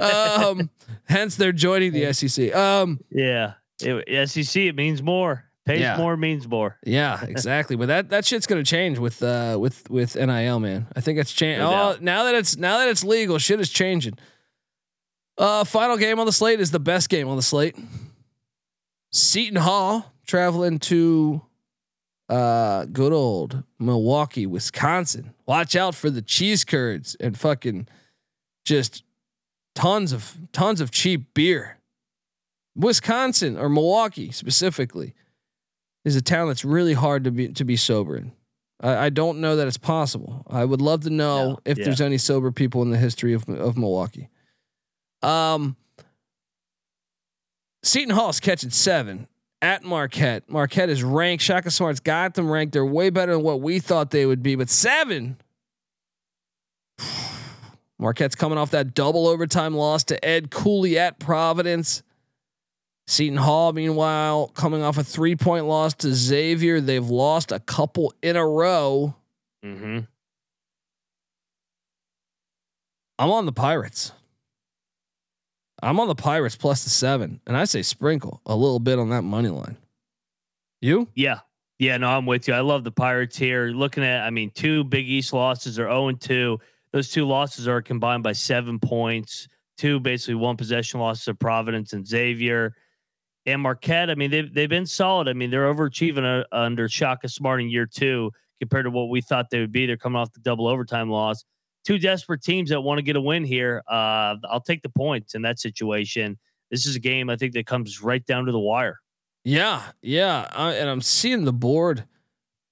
um, 0.00 0.70
hence, 1.04 1.36
they're 1.36 1.52
joining 1.52 1.92
the 1.92 2.12
SEC. 2.14 2.54
Um, 2.54 3.00
yeah, 3.10 3.52
it, 3.82 4.28
SEC 4.30 4.56
it 4.62 4.74
means 4.74 5.02
more. 5.02 5.44
Pays 5.66 5.80
Yeah. 5.80 5.98
more 5.98 6.16
means 6.16 6.48
more. 6.48 6.78
Yeah, 6.82 7.22
exactly. 7.22 7.76
but 7.76 7.88
that 7.88 8.08
that 8.08 8.24
shit's 8.24 8.46
gonna 8.46 8.64
change 8.64 8.98
with 8.98 9.22
uh 9.22 9.58
with 9.60 9.90
with 9.90 10.16
NIL, 10.16 10.60
man. 10.60 10.86
I 10.96 11.02
think 11.02 11.18
it's 11.18 11.32
changed. 11.32 11.60
No 11.60 11.70
Oh, 11.70 11.96
now 12.00 12.24
that 12.24 12.34
it's 12.34 12.56
now 12.56 12.78
that 12.78 12.88
it's 12.88 13.04
legal, 13.04 13.36
shit 13.38 13.60
is 13.60 13.68
changing. 13.68 14.14
Uh, 15.36 15.64
final 15.64 15.98
game 15.98 16.18
on 16.18 16.24
the 16.26 16.32
slate 16.32 16.58
is 16.60 16.70
the 16.70 16.80
best 16.80 17.10
game 17.10 17.28
on 17.28 17.36
the 17.36 17.42
slate. 17.42 17.76
Seton 19.12 19.56
Hall 19.56 20.12
traveling 20.26 20.78
to 20.80 21.42
uh 22.28 22.84
good 22.86 23.12
old 23.12 23.62
Milwaukee, 23.78 24.46
Wisconsin. 24.46 25.34
Watch 25.46 25.74
out 25.74 25.94
for 25.94 26.10
the 26.10 26.20
cheese 26.22 26.64
curds 26.64 27.16
and 27.20 27.38
fucking 27.38 27.88
just 28.64 29.02
tons 29.74 30.12
of 30.12 30.36
tons 30.52 30.80
of 30.80 30.90
cheap 30.90 31.32
beer. 31.34 31.78
Wisconsin 32.76 33.56
or 33.58 33.68
Milwaukee 33.68 34.30
specifically 34.30 35.14
is 36.04 36.14
a 36.16 36.22
town 36.22 36.48
that's 36.48 36.64
really 36.64 36.94
hard 36.94 37.24
to 37.24 37.30
be 37.30 37.48
to 37.48 37.64
be 37.64 37.76
sober 37.76 38.16
in. 38.16 38.32
I, 38.80 39.06
I 39.06 39.08
don't 39.10 39.40
know 39.40 39.56
that 39.56 39.66
it's 39.66 39.78
possible. 39.78 40.44
I 40.48 40.64
would 40.64 40.80
love 40.82 41.02
to 41.04 41.10
know 41.10 41.50
No, 41.52 41.58
if 41.64 41.78
yeah. 41.78 41.84
there's 41.86 42.00
any 42.00 42.18
sober 42.18 42.52
people 42.52 42.82
in 42.82 42.90
the 42.90 42.98
history 42.98 43.32
of 43.32 43.48
of 43.48 43.76
Milwaukee. 43.78 44.28
Um, 45.22 45.76
Seton 47.88 48.14
Hall 48.14 48.28
is 48.28 48.38
catching 48.38 48.68
seven 48.68 49.28
at 49.62 49.82
Marquette. 49.82 50.50
Marquette 50.50 50.90
is 50.90 51.02
ranked. 51.02 51.42
Shaka 51.42 51.70
Smart's 51.70 52.00
got 52.00 52.34
them 52.34 52.50
ranked. 52.50 52.74
They're 52.74 52.84
way 52.84 53.08
better 53.08 53.32
than 53.32 53.42
what 53.42 53.62
we 53.62 53.78
thought 53.78 54.10
they 54.10 54.26
would 54.26 54.42
be, 54.42 54.56
but 54.56 54.68
seven. 54.68 55.38
Marquette's 57.98 58.34
coming 58.34 58.58
off 58.58 58.72
that 58.72 58.92
double 58.92 59.26
overtime 59.26 59.74
loss 59.74 60.04
to 60.04 60.22
Ed 60.22 60.50
Cooley 60.50 60.98
at 60.98 61.18
Providence. 61.18 62.02
Seton 63.06 63.38
Hall, 63.38 63.72
meanwhile, 63.72 64.48
coming 64.48 64.82
off 64.82 64.98
a 64.98 65.02
three 65.02 65.34
point 65.34 65.64
loss 65.64 65.94
to 65.94 66.14
Xavier. 66.14 66.82
They've 66.82 67.08
lost 67.08 67.52
a 67.52 67.58
couple 67.58 68.12
in 68.22 68.36
a 68.36 68.46
row. 68.46 69.14
Mm-hmm. 69.64 70.00
I'm 73.18 73.30
on 73.30 73.46
the 73.46 73.52
Pirates. 73.52 74.12
I'm 75.82 76.00
on 76.00 76.08
the 76.08 76.14
Pirates 76.14 76.56
plus 76.56 76.84
the 76.84 76.90
seven, 76.90 77.40
and 77.46 77.56
I 77.56 77.64
say 77.64 77.82
sprinkle 77.82 78.40
a 78.46 78.56
little 78.56 78.80
bit 78.80 78.98
on 78.98 79.10
that 79.10 79.22
money 79.22 79.48
line. 79.48 79.76
You? 80.80 81.08
Yeah. 81.14 81.40
Yeah, 81.78 81.96
no, 81.96 82.08
I'm 82.08 82.26
with 82.26 82.48
you. 82.48 82.54
I 82.54 82.60
love 82.60 82.82
the 82.82 82.90
Pirates 82.90 83.36
here. 83.36 83.68
Looking 83.68 84.02
at, 84.02 84.26
I 84.26 84.30
mean, 84.30 84.50
two 84.50 84.82
Big 84.82 85.08
East 85.08 85.32
losses 85.32 85.78
are 85.78 85.84
0 85.84 86.08
and 86.08 86.20
2. 86.20 86.58
Those 86.92 87.08
two 87.10 87.24
losses 87.24 87.68
are 87.68 87.80
combined 87.80 88.24
by 88.24 88.32
seven 88.32 88.80
points. 88.80 89.46
Two 89.76 90.00
basically 90.00 90.34
one 90.34 90.56
possession 90.56 90.98
losses 90.98 91.26
to 91.26 91.34
Providence 91.34 91.92
and 91.92 92.06
Xavier. 92.06 92.74
And 93.46 93.62
Marquette, 93.62 94.10
I 94.10 94.16
mean, 94.16 94.30
they've, 94.30 94.52
they've 94.52 94.68
been 94.68 94.86
solid. 94.86 95.28
I 95.28 95.34
mean, 95.34 95.50
they're 95.50 95.72
overachieving 95.72 96.40
uh, 96.40 96.44
under 96.50 96.88
Shaka 96.88 97.28
Smart 97.28 97.60
in 97.60 97.70
year 97.70 97.86
two 97.86 98.32
compared 98.60 98.86
to 98.86 98.90
what 98.90 99.08
we 99.08 99.20
thought 99.20 99.50
they 99.50 99.60
would 99.60 99.72
be. 99.72 99.86
They're 99.86 99.96
coming 99.96 100.20
off 100.20 100.32
the 100.32 100.40
double 100.40 100.66
overtime 100.66 101.10
loss. 101.10 101.44
Two 101.88 101.98
desperate 101.98 102.42
teams 102.42 102.68
that 102.68 102.82
want 102.82 102.98
to 102.98 103.02
get 103.02 103.16
a 103.16 103.20
win 103.20 103.44
here. 103.44 103.82
Uh, 103.90 104.36
I'll 104.50 104.60
take 104.60 104.82
the 104.82 104.90
points 104.90 105.34
in 105.34 105.40
that 105.40 105.58
situation. 105.58 106.36
This 106.70 106.84
is 106.84 106.96
a 106.96 107.00
game 107.00 107.30
I 107.30 107.36
think 107.36 107.54
that 107.54 107.64
comes 107.64 108.02
right 108.02 108.22
down 108.26 108.44
to 108.44 108.52
the 108.52 108.58
wire. 108.58 109.00
Yeah, 109.42 109.80
yeah. 110.02 110.46
I, 110.52 110.74
and 110.74 110.90
I'm 110.90 111.00
seeing 111.00 111.46
the 111.46 111.52
board. 111.54 112.04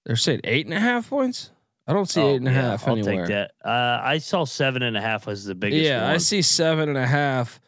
They're 0.05 0.17
saying 0.17 0.43
eight 0.45 0.67
and 0.67 0.75
a 0.75 0.81
half 0.81 1.09
points. 1.09 1.51
I 1.87 1.95
don't 1.95 2.05
see 2.11 2.21
Oh, 2.21 2.29
eight 2.29 2.37
and 2.37 2.47
a 2.49 2.53
half 2.53 2.87
I'll 2.87 2.93
anywhere. 2.99 3.25
take 3.27 3.35
that. 3.35 3.53
Uh, 3.67 4.03
I 4.05 4.19
saw 4.19 4.45
seven 4.45 4.83
and 4.83 4.99
a 4.99 5.01
half 5.01 5.29
as 5.29 5.47
the 5.47 5.55
biggest. 5.55 5.83
yeah, 5.83 6.11
I 6.11 6.19
see 6.19 6.43
seven 6.43 6.91
and 6.91 6.99
a 6.99 7.07
half. 7.07 7.59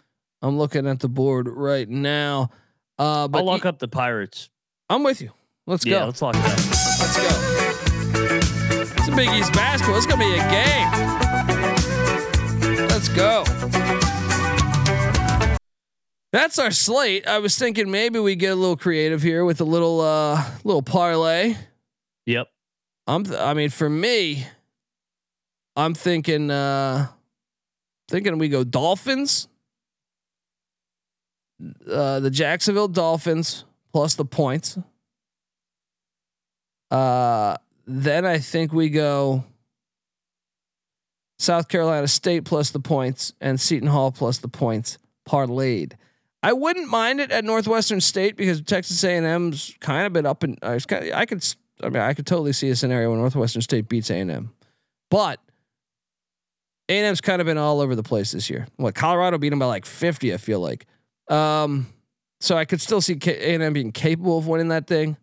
I'm 0.43 0.59
looking 0.59 0.87
at 0.87 1.01
the 1.01 1.09
board 1.09 1.49
right 1.49 1.89
now. 1.89 2.51
Uh, 2.99 3.27
but 3.27 3.39
I'll 3.39 3.47
lock 3.47 3.65
up 3.65 3.79
the 3.79 3.89
Pirates. 3.89 4.51
I'm 4.91 5.03
with 5.03 5.23
you. 5.23 5.31
Let's 5.67 5.87
yeah, 5.87 6.01
go. 6.01 6.05
let's 6.09 6.21
lock 6.21 6.35
it 6.37 6.45
up. 6.45 6.51
Let's 6.59 7.17
go. 7.17 7.29
It's 8.99 9.09
a 9.09 9.17
Big 9.17 9.31
East 9.31 9.55
basketball. 9.55 9.97
It's 9.97 10.05
gonna 10.05 10.23
be 10.23 10.35
a 10.35 10.51
game. 10.51 11.18
Let's 12.99 13.11
go. 13.11 13.45
That's 16.33 16.59
our 16.59 16.73
slate. 16.73 17.29
I 17.29 17.39
was 17.39 17.57
thinking 17.57 17.93
maybe 17.93 18.19
we 18.19 18.35
get 18.35 18.49
a 18.49 18.57
little 18.57 18.77
creative 18.77 19.23
here 19.23 19.45
with 19.45 19.61
a 19.61 19.65
little 19.65 20.01
uh 20.01 20.45
little 20.65 20.83
parlay. 20.83 21.55
Yep. 22.27 22.49
I'm. 23.07 23.23
Th- 23.23 23.39
I 23.39 23.55
mean, 23.55 23.71
for 23.71 23.89
me, 23.89 24.49
I'm 25.77 25.95
thinking. 25.95 26.51
uh 26.51 27.07
Thinking 28.09 28.37
we 28.37 28.49
go 28.49 28.65
Dolphins. 28.65 29.47
Uh, 31.89 32.19
the 32.19 32.33
Jacksonville 32.33 32.89
Dolphins 32.89 33.65
plus 33.93 34.17
the 34.17 34.25
points. 34.25 34.77
Uh, 36.91 37.59
then 37.87 38.27
I 38.27 38.39
think 38.39 38.73
we 38.73 38.89
go 38.89 39.45
South 41.39 41.69
Carolina 41.69 42.09
State 42.09 42.45
plus 42.45 42.71
the 42.71 42.81
points 42.81 43.33
and 43.41 43.61
Seton 43.61 43.89
Hall 43.89 44.11
plus 44.11 44.39
the 44.39 44.49
points 44.49 44.99
parlayed. 45.29 45.93
I 46.43 46.53
wouldn't 46.53 46.89
mind 46.89 47.21
it 47.21 47.31
at 47.31 47.45
Northwestern 47.45 48.01
State 48.01 48.37
because 48.37 48.61
Texas 48.63 49.03
A&M's 49.03 49.75
kind 49.81 50.07
of 50.07 50.13
been 50.13 50.27
up 50.27 50.43
and 50.43 50.59
of, 50.63 50.85
I 50.91 51.27
could 51.27 51.45
I 51.83 51.89
mean 51.89 52.03
I 52.03 52.15
could 52.15 52.27
totally 52.27 52.53
see 52.53 52.71
a 52.71 52.77
scenario 52.77 53.11
where 53.11 53.19
Northwestern 53.19 53.63
State 53.63 53.89
beats 53.89 54.11
A&M. 54.11 54.51
But 55.11 55.41
A&M's 56.89 57.21
kind 57.21 57.41
of 57.41 57.47
been 57.47 57.59
all 57.59 57.81
over 57.81 57.95
the 57.95 58.03
place 58.03 58.33
this 58.33 58.51
year. 58.51 58.67
What 58.77 58.95
Colorado 58.95 59.39
beat 59.39 59.51
them 59.51 59.59
by 59.59 59.67
like 59.67 59.87
50 59.87 60.35
I 60.35 60.37
feel 60.37 60.61
like. 60.61 60.87
Um 61.29 61.89
so 62.41 62.57
I 62.57 62.65
could 62.65 62.81
still 62.81 63.01
see 63.01 63.19
A&M 63.25 63.73
being 63.73 63.91
capable 63.91 64.39
of 64.39 64.47
winning 64.47 64.69
that 64.69 64.87
thing. 64.87 65.17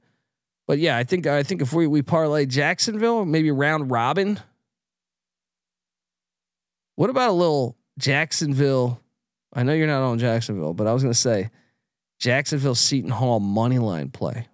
But 0.67 0.80
yeah, 0.80 0.97
I 0.97 1.04
think 1.04 1.28
I 1.28 1.43
think 1.43 1.62
if 1.62 1.73
we 1.73 1.88
we 1.88 2.01
parlay 2.01 2.45
Jacksonville, 2.45 3.25
maybe 3.25 3.51
round 3.51 3.91
robin. 3.91 4.39
What 6.95 7.10
about 7.10 7.29
a 7.29 7.34
little 7.34 7.77
Jacksonville? 7.97 8.99
I 9.53 9.63
know 9.63 9.73
you're 9.73 9.88
not 9.88 10.03
on 10.03 10.19
Jacksonville, 10.19 10.73
but 10.73 10.88
I 10.88 10.93
was 10.93 11.03
going 11.03 11.13
to 11.13 11.19
say 11.19 11.49
Jacksonville 12.19 12.75
Seton 12.75 13.12
Hall 13.12 13.39
money 13.39 13.79
line 13.79 14.10
play. 14.10 14.47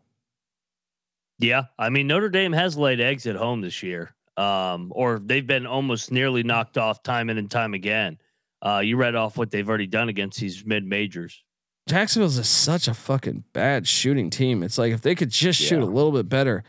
Yeah, 1.39 1.63
I 1.80 1.89
mean 1.89 2.06
Notre 2.06 2.30
Dame 2.30 2.54
has 2.54 2.77
laid 2.77 3.01
eggs 3.01 3.25
at 3.25 3.36
home 3.36 3.62
this 3.62 3.82
year, 3.82 4.13
um, 4.38 4.91
or 4.95 5.17
they've 5.19 5.45
been 5.45 5.65
almost 5.65 6.12
nearly 6.12 6.43
knocked 6.43 6.77
off 6.77 7.01
time 7.01 7.32
in 7.32 7.38
and 7.39 7.49
time 7.49 7.73
again. 7.73 8.19
Uh, 8.63 8.82
you 8.84 8.95
read 8.95 9.15
off 9.15 9.38
what 9.38 9.49
they've 9.49 9.67
already 9.67 9.88
done 9.88 10.08
against 10.08 10.39
these 10.39 10.63
mid 10.65 10.86
majors. 10.86 11.43
Jacksonville's 11.89 12.38
a, 12.38 12.43
such 12.43 12.88
a 12.88 12.93
fucking 12.93 13.43
bad 13.54 13.88
shooting 13.88 14.30
team. 14.30 14.62
It's 14.62 14.77
like 14.77 14.93
if 14.93 15.01
they 15.01 15.15
could 15.15 15.32
just 15.32 15.60
shoot 15.60 15.82
a 15.82 15.86
little 15.86 16.12
bit 16.12 16.30
better, 16.30 16.63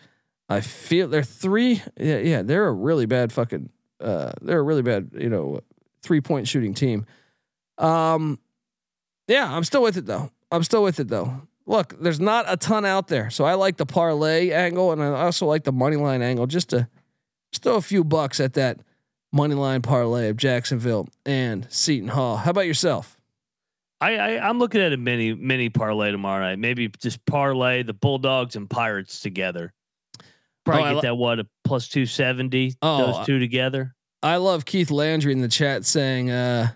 I 0.48 0.62
feel 0.62 1.06
they're 1.06 1.22
three. 1.22 1.82
Yeah, 1.98 2.18
yeah, 2.18 2.42
they're 2.42 2.66
a 2.66 2.72
really 2.72 3.06
bad 3.06 3.30
fucking. 3.32 3.68
Uh, 4.02 4.32
they're 4.40 4.58
a 4.58 4.62
really 4.62 4.82
bad, 4.82 5.10
you 5.16 5.28
know, 5.28 5.60
three 6.02 6.20
point 6.20 6.48
shooting 6.48 6.74
team. 6.74 7.06
Um, 7.78 8.38
yeah, 9.28 9.54
I'm 9.54 9.64
still 9.64 9.82
with 9.82 9.96
it 9.96 10.06
though. 10.06 10.30
I'm 10.50 10.64
still 10.64 10.82
with 10.82 11.00
it 11.00 11.08
though. 11.08 11.42
Look, 11.64 12.00
there's 12.00 12.20
not 12.20 12.44
a 12.48 12.56
ton 12.56 12.84
out 12.84 13.08
there, 13.08 13.30
so 13.30 13.44
I 13.44 13.54
like 13.54 13.76
the 13.76 13.86
parlay 13.86 14.50
angle, 14.50 14.90
and 14.92 15.02
I 15.02 15.06
also 15.24 15.46
like 15.46 15.64
the 15.64 15.72
money 15.72 15.96
line 15.96 16.20
angle. 16.20 16.46
Just 16.46 16.70
to 16.70 16.88
just 17.52 17.62
throw 17.62 17.76
a 17.76 17.82
few 17.82 18.02
bucks 18.04 18.40
at 18.40 18.54
that 18.54 18.80
money 19.32 19.54
line 19.54 19.82
parlay 19.82 20.28
of 20.28 20.36
Jacksonville 20.36 21.08
and 21.24 21.66
Seton 21.70 22.08
Hall. 22.08 22.36
How 22.36 22.50
about 22.50 22.66
yourself? 22.66 23.16
I, 24.00 24.16
I 24.16 24.48
I'm 24.48 24.58
looking 24.58 24.80
at 24.80 24.92
a 24.92 24.96
mini 24.96 25.34
mini 25.34 25.68
parlay 25.68 26.10
tomorrow 26.10 26.42
night. 26.42 26.58
Maybe 26.58 26.88
just 26.88 27.24
parlay 27.24 27.84
the 27.84 27.94
Bulldogs 27.94 28.56
and 28.56 28.68
Pirates 28.68 29.20
together. 29.20 29.72
Probably 30.64 30.82
Oh, 30.82 30.88
get 30.88 30.94
li- 30.96 31.00
that 31.02 31.14
what 31.16 31.38
a 31.40 31.46
plus 31.64 31.88
two 31.88 32.06
seventy. 32.06 32.74
Oh, 32.82 33.12
those 33.12 33.26
two 33.26 33.38
together. 33.38 33.94
I 34.22 34.36
love 34.36 34.64
Keith 34.64 34.90
Landry 34.90 35.32
in 35.32 35.40
the 35.40 35.48
chat 35.48 35.84
saying, 35.84 36.30
uh, 36.30 36.68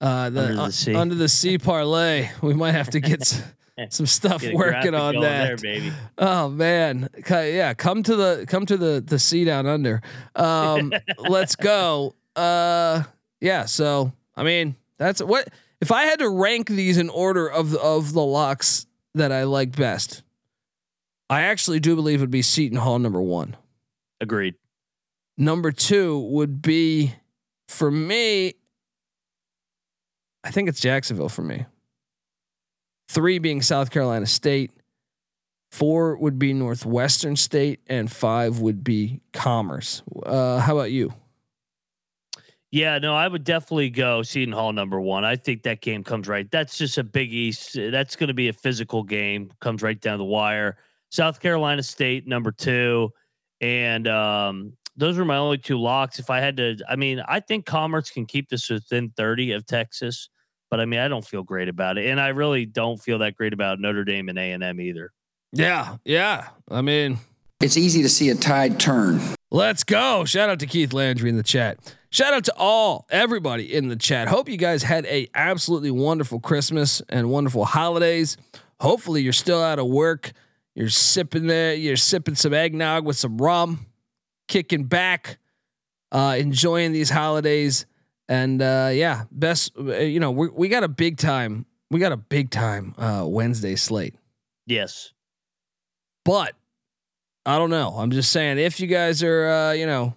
uh, 0.00 0.30
the, 0.30 0.40
Under 0.42 0.54
the 0.54 0.62
uh, 0.62 0.70
sea. 0.70 0.94
under 0.94 1.14
the 1.16 1.28
sea 1.28 1.58
parlay. 1.58 2.28
We 2.42 2.54
might 2.54 2.72
have 2.72 2.90
to 2.90 3.00
get 3.00 3.22
s- 3.22 3.42
some 3.90 4.06
stuff 4.06 4.44
working 4.52 4.94
on 4.94 5.18
that. 5.20 5.46
there, 5.46 5.56
baby. 5.56 5.92
Oh 6.18 6.48
man, 6.48 7.08
yeah, 7.28 7.74
come 7.74 8.02
to 8.04 8.14
the 8.14 8.44
come 8.48 8.66
to 8.66 8.76
the 8.76 9.02
the 9.04 9.18
sea 9.18 9.44
down 9.44 9.66
under. 9.66 10.00
Um, 10.36 10.92
let's 11.18 11.56
go. 11.56 12.14
Uh, 12.36 13.02
yeah. 13.40 13.64
So 13.64 14.12
I 14.36 14.44
mean, 14.44 14.76
that's 14.98 15.20
what 15.22 15.48
if 15.80 15.90
I 15.90 16.04
had 16.04 16.20
to 16.20 16.28
rank 16.28 16.68
these 16.68 16.98
in 16.98 17.08
order 17.08 17.48
of 17.50 17.74
of 17.74 18.12
the 18.12 18.22
locks 18.22 18.86
that 19.16 19.32
I 19.32 19.44
like 19.44 19.74
best. 19.74 20.22
I 21.34 21.42
actually 21.42 21.80
do 21.80 21.96
believe 21.96 22.20
it 22.20 22.22
would 22.22 22.30
be 22.30 22.42
Seton 22.42 22.78
Hall 22.78 22.96
number 23.00 23.20
one. 23.20 23.56
Agreed. 24.20 24.54
Number 25.36 25.72
two 25.72 26.20
would 26.20 26.62
be 26.62 27.12
for 27.66 27.90
me. 27.90 28.54
I 30.44 30.52
think 30.52 30.68
it's 30.68 30.78
Jacksonville 30.78 31.28
for 31.28 31.42
me. 31.42 31.66
Three 33.08 33.40
being 33.40 33.62
South 33.62 33.90
Carolina 33.90 34.26
State. 34.26 34.70
Four 35.72 36.16
would 36.18 36.38
be 36.38 36.52
Northwestern 36.52 37.34
State, 37.34 37.80
and 37.88 38.08
five 38.08 38.60
would 38.60 38.84
be 38.84 39.20
Commerce. 39.32 40.04
Uh, 40.24 40.60
how 40.60 40.78
about 40.78 40.92
you? 40.92 41.12
Yeah, 42.70 42.98
no, 43.00 43.16
I 43.16 43.26
would 43.26 43.42
definitely 43.42 43.90
go 43.90 44.22
Seton 44.22 44.52
Hall 44.52 44.72
number 44.72 45.00
one. 45.00 45.24
I 45.24 45.34
think 45.34 45.64
that 45.64 45.80
game 45.80 46.04
comes 46.04 46.28
right. 46.28 46.48
That's 46.48 46.78
just 46.78 46.96
a 46.96 47.02
Big 47.02 47.32
East. 47.32 47.74
That's 47.74 48.14
going 48.14 48.28
to 48.28 48.34
be 48.34 48.46
a 48.46 48.52
physical 48.52 49.02
game. 49.02 49.50
Comes 49.60 49.82
right 49.82 50.00
down 50.00 50.18
the 50.18 50.24
wire. 50.24 50.76
South 51.14 51.38
Carolina 51.38 51.80
State 51.80 52.26
number 52.26 52.50
two, 52.50 53.08
and 53.60 54.08
um, 54.08 54.72
those 54.96 55.16
were 55.16 55.24
my 55.24 55.36
only 55.36 55.58
two 55.58 55.78
locks. 55.78 56.18
If 56.18 56.28
I 56.28 56.40
had 56.40 56.56
to, 56.56 56.76
I 56.88 56.96
mean, 56.96 57.22
I 57.28 57.38
think 57.38 57.66
Commerce 57.66 58.10
can 58.10 58.26
keep 58.26 58.48
this 58.48 58.68
within 58.68 59.10
thirty 59.16 59.52
of 59.52 59.64
Texas, 59.64 60.28
but 60.70 60.80
I 60.80 60.86
mean, 60.86 60.98
I 60.98 61.06
don't 61.06 61.24
feel 61.24 61.44
great 61.44 61.68
about 61.68 61.98
it, 61.98 62.06
and 62.06 62.20
I 62.20 62.28
really 62.30 62.66
don't 62.66 63.00
feel 63.00 63.20
that 63.20 63.36
great 63.36 63.52
about 63.52 63.78
Notre 63.78 64.04
Dame 64.04 64.28
and 64.28 64.36
A 64.36 64.50
and 64.50 64.64
M 64.64 64.80
either. 64.80 65.12
Yeah, 65.52 65.98
yeah. 66.04 66.48
I 66.68 66.82
mean, 66.82 67.18
It's 67.60 67.76
easy 67.76 68.02
to 68.02 68.08
see 68.08 68.30
a 68.30 68.34
tide 68.34 68.80
turn. 68.80 69.20
Let's 69.52 69.84
go. 69.84 70.24
Shout 70.24 70.50
out 70.50 70.58
to 70.58 70.66
Keith 70.66 70.92
Landry 70.92 71.30
in 71.30 71.36
the 71.36 71.44
chat. 71.44 71.78
Shout 72.10 72.34
out 72.34 72.44
to 72.46 72.54
all 72.56 73.06
everybody 73.08 73.72
in 73.72 73.86
the 73.86 73.94
chat. 73.94 74.26
Hope 74.26 74.48
you 74.48 74.56
guys 74.56 74.82
had 74.82 75.06
a 75.06 75.28
absolutely 75.32 75.92
wonderful 75.92 76.40
Christmas 76.40 77.00
and 77.08 77.30
wonderful 77.30 77.64
holidays. 77.64 78.36
Hopefully 78.80 79.22
you're 79.22 79.32
still 79.32 79.62
out 79.62 79.78
of 79.78 79.86
work. 79.86 80.32
You're 80.74 80.88
sipping 80.88 81.46
there, 81.46 81.74
you're 81.74 81.96
sipping 81.96 82.34
some 82.34 82.52
eggnog 82.52 83.04
with 83.04 83.16
some 83.16 83.38
rum, 83.38 83.86
kicking 84.48 84.84
back, 84.84 85.38
uh, 86.10 86.36
enjoying 86.38 86.92
these 86.92 87.10
holidays. 87.10 87.86
And 88.28 88.60
uh, 88.60 88.90
yeah, 88.92 89.24
best 89.30 89.72
uh, 89.78 89.98
you 89.98 90.18
know, 90.18 90.30
we 90.30 90.48
we 90.48 90.68
got 90.68 90.82
a 90.82 90.88
big 90.88 91.16
time. 91.18 91.66
We 91.90 92.00
got 92.00 92.12
a 92.12 92.16
big 92.16 92.50
time 92.50 92.94
uh, 92.98 93.24
Wednesday 93.26 93.76
slate. 93.76 94.14
Yes, 94.66 95.12
But 96.24 96.54
I 97.44 97.58
don't 97.58 97.68
know. 97.70 97.90
I'm 97.98 98.10
just 98.10 98.32
saying 98.32 98.58
if 98.58 98.80
you 98.80 98.86
guys 98.86 99.22
are 99.22 99.46
uh, 99.46 99.72
you 99.72 99.86
know, 99.86 100.14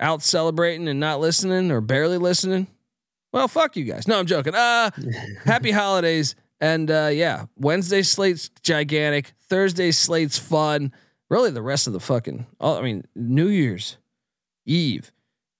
out 0.00 0.22
celebrating 0.22 0.88
and 0.88 1.00
not 1.00 1.20
listening 1.20 1.70
or 1.72 1.80
barely 1.80 2.16
listening, 2.16 2.68
well, 3.32 3.48
fuck 3.48 3.76
you 3.76 3.84
guys. 3.84 4.06
No, 4.08 4.18
I'm 4.18 4.26
joking. 4.26 4.54
Uh 4.54 4.90
happy 5.44 5.72
holidays. 5.72 6.34
And 6.60 6.90
uh 6.90 7.10
yeah, 7.12 7.46
Wednesday 7.56 8.02
slate's 8.02 8.50
gigantic. 8.62 9.32
Thursday 9.48 9.90
slate's 9.90 10.38
fun. 10.38 10.92
Really 11.30 11.50
the 11.50 11.62
rest 11.62 11.86
of 11.86 11.92
the 11.92 12.00
fucking 12.00 12.46
oh, 12.60 12.78
I 12.78 12.82
mean, 12.82 13.04
New 13.14 13.48
Year's 13.48 13.96
Eve 14.66 15.12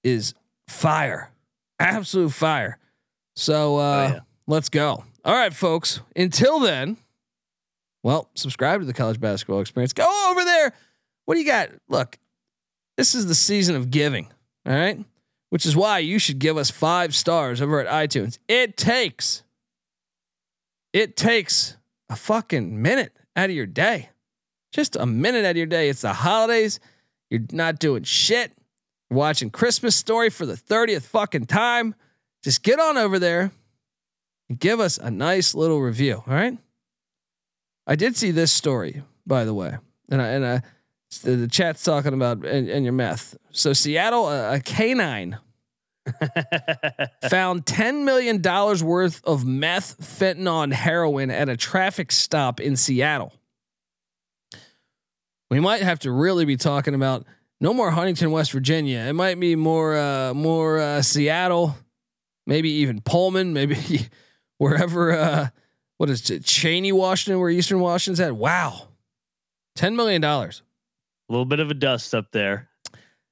is 0.03 0.33
fire. 0.67 1.31
Absolute 1.79 2.33
fire. 2.33 2.77
So 3.35 3.77
uh 3.77 4.09
yeah. 4.13 4.19
let's 4.47 4.69
go. 4.69 5.03
All 5.25 5.35
right, 5.35 5.53
folks. 5.53 6.01
Until 6.15 6.59
then, 6.59 6.97
well, 8.03 8.29
subscribe 8.35 8.79
to 8.81 8.85
the 8.85 8.93
college 8.93 9.19
basketball 9.19 9.61
experience. 9.61 9.93
Go 9.93 10.29
over 10.31 10.43
there. 10.43 10.73
What 11.25 11.35
do 11.35 11.41
you 11.41 11.45
got? 11.45 11.69
Look, 11.89 12.17
this 12.97 13.13
is 13.13 13.27
the 13.27 13.35
season 13.35 13.75
of 13.75 13.91
giving. 13.91 14.27
All 14.65 14.73
right. 14.73 15.03
Which 15.49 15.65
is 15.65 15.75
why 15.75 15.99
you 15.99 16.19
should 16.19 16.39
give 16.39 16.57
us 16.57 16.69
five 16.69 17.15
stars 17.15 17.61
over 17.61 17.85
at 17.85 17.87
iTunes. 17.87 18.37
It 18.47 18.77
takes, 18.77 19.43
it 20.93 21.15
takes 21.15 21.77
a 22.09 22.15
fucking 22.15 22.81
minute 22.81 23.13
out 23.35 23.49
of 23.49 23.55
your 23.55 23.65
day. 23.65 24.09
Just 24.71 24.95
a 24.95 25.05
minute 25.05 25.45
out 25.45 25.51
of 25.51 25.57
your 25.57 25.65
day. 25.65 25.89
It's 25.89 26.01
the 26.01 26.13
holidays. 26.13 26.79
You're 27.29 27.41
not 27.51 27.79
doing 27.79 28.03
shit. 28.03 28.51
Watching 29.09 29.49
Christmas 29.49 29.95
Story 29.95 30.29
for 30.29 30.45
the 30.45 30.53
30th 30.53 31.03
fucking 31.03 31.45
time. 31.45 31.95
Just 32.43 32.63
get 32.63 32.79
on 32.79 32.97
over 32.97 33.17
there 33.19 33.51
and 34.49 34.59
give 34.59 34.79
us 34.79 34.97
a 34.97 35.09
nice 35.09 35.55
little 35.55 35.81
review. 35.81 36.23
All 36.27 36.33
right. 36.33 36.57
I 37.87 37.95
did 37.95 38.15
see 38.15 38.29
this 38.31 38.51
story, 38.51 39.01
by 39.25 39.45
the 39.45 39.53
way, 39.53 39.75
and 40.09 40.21
I, 40.21 40.27
and 40.27 40.45
I, 40.45 40.61
the, 41.23 41.35
the 41.35 41.47
chat's 41.47 41.83
talking 41.83 42.13
about 42.13 42.45
and, 42.45 42.69
and 42.69 42.85
your 42.85 42.93
meth. 42.93 43.35
So 43.51 43.73
Seattle, 43.73 44.29
a, 44.29 44.55
a 44.55 44.59
canine 44.59 45.39
found 47.29 47.65
ten 47.65 48.05
million 48.05 48.41
dollars 48.41 48.83
worth 48.83 49.21
of 49.25 49.45
meth, 49.45 49.99
fentanyl, 49.99 50.63
and 50.63 50.73
heroin 50.73 51.31
at 51.31 51.49
a 51.49 51.57
traffic 51.57 52.11
stop 52.11 52.59
in 52.59 52.75
Seattle. 52.75 53.33
We 55.49 55.59
might 55.59 55.81
have 55.81 55.99
to 55.99 56.11
really 56.11 56.45
be 56.45 56.57
talking 56.57 56.93
about 56.93 57.25
no 57.59 57.73
more 57.73 57.91
Huntington, 57.91 58.31
West 58.31 58.51
Virginia. 58.51 58.99
It 58.99 59.13
might 59.13 59.39
be 59.39 59.55
more, 59.55 59.97
uh, 59.97 60.33
more 60.33 60.79
uh, 60.79 61.01
Seattle, 61.01 61.75
maybe 62.45 62.69
even 62.69 63.01
Pullman, 63.01 63.53
maybe 63.53 64.07
wherever. 64.57 65.11
Uh, 65.11 65.47
what 65.97 66.09
is 66.09 66.29
it, 66.29 66.45
Cheney, 66.45 66.91
Washington, 66.93 67.39
where 67.41 67.49
Eastern 67.49 67.79
Washington's 67.79 68.21
at? 68.21 68.35
Wow, 68.35 68.87
ten 69.75 69.95
million 69.95 70.21
dollars. 70.21 70.61
A 71.29 71.33
little 71.33 71.45
bit 71.45 71.59
of 71.59 71.69
a 71.69 71.73
dust 71.73 72.15
up 72.15 72.31
there. 72.31 72.69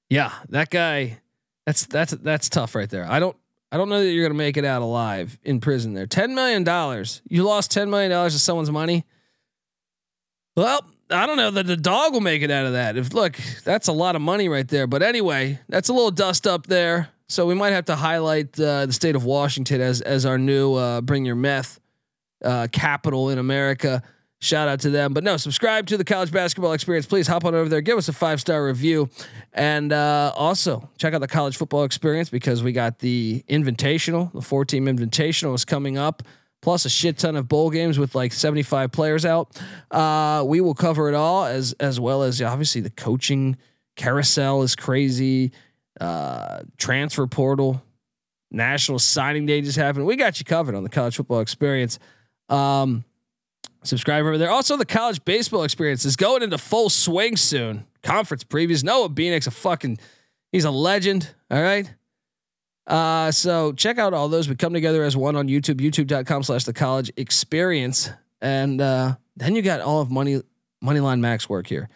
Yeah, 0.09 0.33
that 0.49 0.69
guy. 0.69 1.19
That's 1.67 1.85
that's 1.85 2.13
that's 2.13 2.47
tough 2.47 2.75
right 2.75 2.89
there. 2.89 3.05
I 3.05 3.19
don't 3.19 3.35
I 3.73 3.75
don't 3.75 3.89
know 3.89 4.01
that 4.01 4.09
you're 4.09 4.23
gonna 4.25 4.37
make 4.37 4.55
it 4.55 4.63
out 4.63 4.81
alive 4.81 5.37
in 5.43 5.59
prison 5.59 5.93
there. 5.93 6.07
Ten 6.07 6.33
million 6.33 6.63
dollars. 6.63 7.21
You 7.27 7.43
lost 7.43 7.71
ten 7.71 7.89
million 7.89 8.09
dollars 8.09 8.33
of 8.33 8.39
someone's 8.39 8.71
money. 8.71 9.03
Well, 10.55 10.85
I 11.09 11.27
don't 11.27 11.35
know 11.35 11.51
that 11.51 11.67
the 11.67 11.75
dog 11.75 12.13
will 12.13 12.21
make 12.21 12.41
it 12.41 12.51
out 12.51 12.67
of 12.67 12.71
that. 12.71 12.95
If 12.95 13.13
look, 13.13 13.37
that's 13.65 13.89
a 13.89 13.91
lot 13.91 14.15
of 14.15 14.21
money 14.21 14.47
right 14.47 14.65
there. 14.65 14.87
But 14.87 15.03
anyway, 15.03 15.59
that's 15.67 15.89
a 15.89 15.93
little 15.93 16.09
dust 16.09 16.47
up 16.47 16.67
there. 16.67 17.09
So 17.27 17.45
we 17.45 17.53
might 17.53 17.71
have 17.71 17.85
to 17.85 17.97
highlight 17.97 18.57
uh, 18.57 18.85
the 18.85 18.93
state 18.93 19.17
of 19.17 19.25
Washington 19.25 19.81
as 19.81 19.99
as 19.99 20.25
our 20.25 20.37
new 20.37 20.73
uh, 20.73 21.01
bring 21.01 21.25
your 21.25 21.35
meth 21.35 21.81
uh, 22.45 22.69
capital 22.71 23.29
in 23.29 23.39
America. 23.39 24.03
Shout 24.39 24.67
out 24.67 24.81
to 24.81 24.91
them. 24.91 25.13
But 25.13 25.23
no, 25.23 25.37
subscribe 25.37 25.87
to 25.87 25.97
the 25.97 26.03
college 26.03 26.31
basketball 26.31 26.73
experience. 26.73 27.07
Please 27.07 27.27
hop 27.27 27.43
on 27.43 27.55
over 27.55 27.69
there, 27.69 27.81
give 27.81 27.97
us 27.97 28.07
a 28.07 28.13
five 28.13 28.39
star 28.39 28.65
review, 28.65 29.09
and 29.53 29.91
uh, 29.91 30.31
also 30.35 30.89
check 30.97 31.13
out 31.15 31.21
the 31.21 31.27
college 31.27 31.57
football 31.57 31.83
experience 31.83 32.29
because 32.29 32.61
we 32.61 32.71
got 32.71 32.99
the 32.99 33.43
invitational, 33.49 34.31
the 34.33 34.41
four 34.41 34.63
team 34.63 34.85
invitational 34.85 35.55
is 35.55 35.65
coming 35.65 35.97
up. 35.97 36.21
Plus 36.61 36.85
a 36.85 36.89
shit 36.89 37.17
ton 37.17 37.35
of 37.35 37.47
bowl 37.47 37.69
games 37.69 37.99
with 37.99 38.15
like 38.15 38.33
75 38.33 38.91
players 38.91 39.25
out. 39.25 39.59
Uh, 39.91 40.43
we 40.45 40.59
will 40.59 40.73
cover 40.73 41.07
it 41.07 41.15
all 41.15 41.45
as 41.45 41.73
as 41.79 41.99
well 41.99 42.23
as 42.23 42.41
obviously 42.41 42.81
the 42.81 42.89
coaching 42.89 43.57
carousel 43.95 44.61
is 44.63 44.75
crazy. 44.75 45.51
Uh, 45.99 46.61
transfer 46.77 47.25
portal, 47.25 47.81
national 48.51 48.99
signing 48.99 49.45
day 49.47 49.61
just 49.61 49.77
happened. 49.77 50.05
We 50.05 50.15
got 50.15 50.39
you 50.39 50.45
covered 50.45 50.75
on 50.75 50.83
the 50.83 50.89
college 50.89 51.15
football 51.15 51.39
experience. 51.39 51.97
Um, 52.49 53.03
subscribe 53.87 54.21
over 54.21 54.37
there. 54.37 54.49
Also, 54.49 54.77
the 54.77 54.85
college 54.85 55.23
baseball 55.25 55.63
experience 55.63 56.05
is 56.05 56.15
going 56.15 56.43
into 56.43 56.57
full 56.57 56.89
swing 56.89 57.37
soon. 57.37 57.85
Conference 58.03 58.43
previews. 58.43 58.83
Noah 58.83 59.09
Beanick's 59.09 59.47
a 59.47 59.51
fucking, 59.51 59.99
he's 60.51 60.65
a 60.65 60.71
legend. 60.71 61.33
All 61.49 61.61
right. 61.61 61.91
Uh, 62.85 63.31
so 63.31 63.73
check 63.73 63.97
out 63.97 64.13
all 64.13 64.29
those. 64.29 64.47
We 64.47 64.55
come 64.55 64.73
together 64.73 65.03
as 65.03 65.17
one 65.17 65.35
on 65.35 65.47
YouTube, 65.47 65.75
youtube.com 65.81 66.43
slash 66.43 66.63
the 66.63 66.73
college 66.73 67.11
experience. 67.17 68.09
And 68.41 68.79
uh, 68.79 69.15
then 69.35 69.55
you 69.55 69.61
got 69.61 69.81
all 69.81 70.01
of 70.01 70.09
Money 70.09 70.41
Moneyline 70.83 71.19
Mac's 71.19 71.49
work 71.49 71.67
here. 71.67 71.89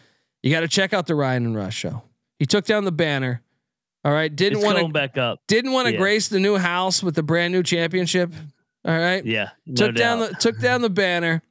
You 0.43 0.51
got 0.51 0.61
to 0.61 0.67
check 0.67 0.91
out 0.91 1.07
the 1.07 1.15
Ryan 1.15 1.45
and 1.45 1.55
Rush 1.55 1.75
show. 1.75 2.01
He 2.39 2.45
took 2.45 2.65
down 2.65 2.83
the 2.83 2.91
banner. 2.91 3.41
All 4.03 4.11
right. 4.11 4.35
Didn't 4.35 4.61
want 4.63 4.79
to 4.79 4.87
back 4.87 5.17
up. 5.17 5.39
didn't 5.47 5.71
want 5.71 5.87
to 5.87 5.93
Yeah. 5.93 5.99
grace 5.99 6.27
the 6.27 6.39
new 6.39 6.57
house 6.57 7.03
with 7.03 7.13
the 7.15 7.21
brand 7.23 7.53
new 7.53 7.61
championship. 7.61 8.33
All 8.83 8.97
right 8.97 9.23
Yeah. 9.23 9.51
No 9.67 9.75
took 9.87 9.95
down 9.95 10.19
the 10.19 10.29
took 10.39 10.59
down 10.59 10.81
the 10.81 10.89
banner. 10.89 11.43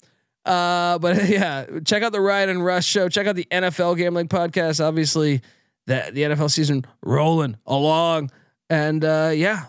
Uh, 0.44 0.98
but 0.98 1.24
yeah, 1.29 1.66
check 1.85 2.03
out 2.03 2.12
the 2.12 2.20
Ryan 2.20 2.50
and 2.50 2.64
Rush 2.64 2.87
show. 2.87 3.09
Check 3.09 3.26
out 3.26 3.37
the 3.37 3.46
NFL 3.50 3.96
gambling 3.96 4.29
podcast. 4.29 4.85
Obviously, 4.85 5.42
the 5.87 6.11
the 6.12 6.22
NFL 6.22 6.50
season 6.50 6.85
rolling 7.03 7.57
along, 7.66 8.31
and 8.68 9.05
uh, 9.05 9.33
yeah, 9.35 9.66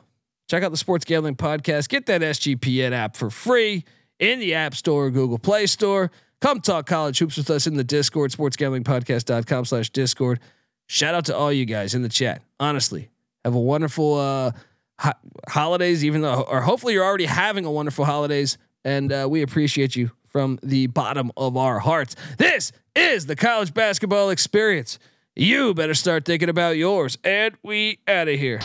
check 0.50 0.64
out 0.64 0.72
the 0.72 0.78
sports 0.78 1.06
gambling 1.06 1.36
podcast. 1.36 1.90
Get 1.90 2.06
that 2.08 2.22
SGPN 2.22 2.94
app 2.94 3.16
for 3.16 3.30
free 3.30 3.84
in 4.20 4.40
the 4.40 4.54
App 4.54 4.76
Store, 4.76 5.06
or 5.06 5.12
Google 5.12 5.40
Play 5.40 5.66
Store. 5.66 6.12
Come 6.42 6.60
talk 6.60 6.88
college 6.88 7.20
hoops 7.20 7.38
with 7.38 7.50
us 7.52 7.68
in 7.68 7.76
the 7.76 7.84
Discord, 7.84 8.32
sportsgamblingpodcast.com 8.32 9.66
slash 9.66 9.90
Discord. 9.92 10.40
Shout 10.88 11.14
out 11.14 11.26
to 11.26 11.36
all 11.36 11.54
you 11.54 11.66
guys 11.66 11.94
in 11.94 12.02
the 12.02 12.10
chat. 12.10 12.42
Honestly, 12.60 13.10
have 13.46 13.54
a 13.54 13.60
wonderful 13.60 14.16
uh, 14.16 14.52
ho- 15.00 15.12
holidays, 15.48 16.04
even 16.04 16.22
though, 16.22 16.42
or 16.42 16.62
hopefully 16.62 16.94
you're 16.94 17.06
already 17.06 17.26
having 17.26 17.66
a 17.66 17.72
wonderful 17.72 18.06
holidays. 18.06 18.58
And 18.84 19.12
uh, 19.12 19.28
we 19.30 19.44
appreciate 19.44 19.96
you 19.96 20.10
from 20.32 20.60
the 20.64 20.88
bottom 20.88 21.32
of 21.38 21.58
our 21.58 21.80
hearts. 21.80 22.16
This 22.38 22.72
is 22.96 23.26
the 23.26 23.36
college 23.36 23.74
basketball 23.74 24.30
experience. 24.30 25.00
You 25.36 25.74
better 25.74 25.94
start 25.94 26.26
thinking 26.26 26.50
about 26.50 26.78
yours. 26.78 27.18
And 27.24 27.56
we 27.64 28.00
out 28.08 28.28
of 28.28 28.40
here. 28.40 28.60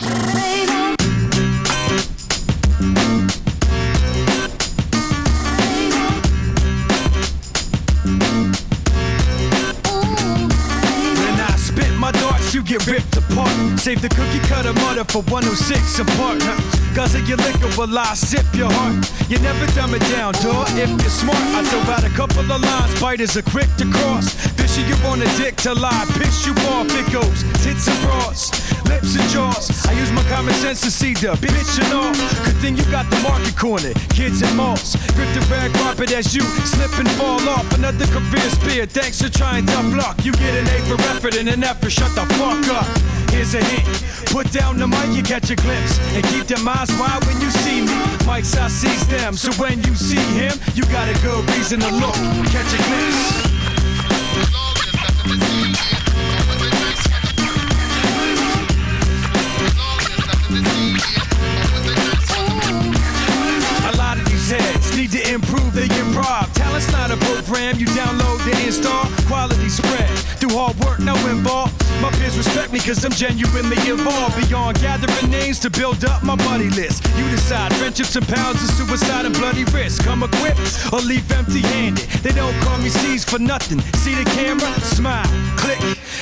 Save 13.77 14.01
the 14.01 14.09
cookie 14.09 14.39
cutter 14.49 14.73
mother 14.83 15.05
for 15.05 15.21
106 15.31 15.99
apart. 15.99 16.41
Guzzle 16.93 17.21
your 17.23 17.37
liquor 17.37 17.71
while 17.79 17.97
I 17.97 18.15
sip 18.15 18.43
your 18.53 18.69
heart. 18.69 18.99
You 19.29 19.39
never 19.39 19.65
dumb 19.77 19.93
it 19.93 20.03
down, 20.11 20.33
dog. 20.43 20.67
If 20.75 20.89
you're 20.89 21.13
smart, 21.13 21.39
I 21.55 21.63
throw 21.63 21.79
out 21.93 22.03
a 22.03 22.09
couple 22.09 22.41
of 22.41 22.59
lines. 22.59 22.99
Biters 22.99 23.37
are 23.37 23.47
quick 23.47 23.69
to 23.77 23.85
cross. 23.85 24.33
Fishy 24.57 24.81
you 24.81 24.95
on 25.07 25.21
a 25.21 25.29
dick 25.37 25.55
to 25.63 25.73
lie. 25.73 26.05
Piss 26.19 26.45
you 26.45 26.51
off, 26.73 26.91
it 26.91 27.07
goes. 27.13 27.43
Tits 27.63 27.87
and 27.87 27.99
bras, 28.03 28.51
lips 28.89 29.15
and 29.15 29.29
jaws. 29.29 29.69
I 29.85 29.93
use 29.93 30.11
my 30.11 30.23
common 30.27 30.53
sense 30.55 30.81
to 30.81 30.91
see 30.91 31.13
the 31.13 31.37
bitch 31.39 31.79
and 31.79 31.93
all. 31.93 32.11
Good 32.43 32.57
thing 32.59 32.75
you 32.75 32.83
got 32.91 33.07
the 33.09 33.19
market 33.23 33.55
corner. 33.55 33.93
Kids 34.09 34.41
and 34.41 34.57
malls. 34.57 34.97
Grip 35.15 35.31
the 35.31 35.45
red 35.47 35.71
carpet 35.75 36.11
as 36.11 36.35
you 36.35 36.41
slip 36.67 36.91
and 36.99 37.09
fall 37.11 37.39
off. 37.47 37.71
Another 37.71 38.07
career 38.07 38.49
spear. 38.51 38.85
Thanks 38.85 39.21
for 39.21 39.29
trying 39.29 39.65
to 39.67 39.79
block. 39.93 40.25
You 40.25 40.33
get 40.33 40.55
an 40.59 40.67
A 40.67 40.77
for 40.89 40.99
effort 41.15 41.37
and 41.37 41.47
an 41.47 41.63
F 41.63 41.79
for 41.79 41.89
shut 41.89 42.13
the 42.15 42.25
fuck 42.35 42.67
up. 42.73 43.16
Here's 43.31 43.53
a 43.53 43.63
hint. 43.63 43.87
Put 44.31 44.51
down 44.51 44.77
the 44.77 44.87
mic, 44.87 45.15
you 45.15 45.23
catch 45.23 45.49
a 45.49 45.55
glimpse. 45.55 45.99
And 46.15 46.23
keep 46.27 46.47
them 46.47 46.67
eyes 46.67 46.91
wide 46.99 47.23
when 47.25 47.39
you 47.41 47.49
see 47.49 47.81
me. 47.81 47.97
Mike's 48.25 48.55
I 48.57 48.67
sees 48.67 49.07
them. 49.07 49.35
So 49.35 49.51
when 49.61 49.81
you 49.83 49.95
see 49.95 50.25
him, 50.35 50.53
you 50.75 50.83
got 50.85 51.07
a 51.09 51.13
good 51.21 51.43
reason 51.51 51.79
to 51.79 51.89
look. 51.95 52.15
Catch 52.51 52.73
a 52.73 52.81
glimpse. 52.87 53.57
A 63.83 63.95
lot 63.97 64.17
of 64.17 64.25
these 64.29 64.51
heads 64.51 64.95
need 64.97 65.11
to 65.11 65.33
improve 65.33 65.73
their 65.73 65.87
improv. 65.87 66.53
Talent's 66.53 66.91
not 66.91 67.11
a 67.11 67.17
program 67.17 67.77
you 67.77 67.87
download 67.87 68.43
to 68.43 68.65
install. 68.65 69.05
Quality 69.27 69.69
spread 69.69 70.09
through 70.39 70.57
hard 70.57 70.77
work, 70.79 70.99
no 70.99 71.15
involved. 71.29 71.76
Respect 72.37 72.71
me 72.71 72.79
cause 72.79 73.03
I'm 73.03 73.11
genuinely 73.11 73.77
involved. 73.89 74.37
Beyond 74.37 74.79
gathering 74.79 75.31
names 75.31 75.57
to 75.59 75.71
build 75.71 76.05
up 76.05 76.21
my 76.21 76.35
buddy 76.35 76.69
list. 76.69 77.03
You 77.17 77.27
decide 77.31 77.73
friendships 77.77 78.15
and 78.15 78.27
pounds 78.27 78.61
of 78.61 78.69
suicide 78.77 79.25
and 79.25 79.33
bloody 79.33 79.63
risk. 79.73 80.03
Come 80.03 80.21
equipped 80.21 80.93
or 80.93 80.99
leave 80.99 81.25
empty 81.31 81.61
handed. 81.61 82.05
They 82.21 82.31
don't 82.31 82.53
call 82.61 82.77
me 82.77 82.89
C's 82.89 83.25
for 83.25 83.39
nothing. 83.39 83.79
See 83.97 84.13
the 84.13 84.23
camera? 84.37 84.71
Smile, 84.81 85.25
click. 85.57 85.79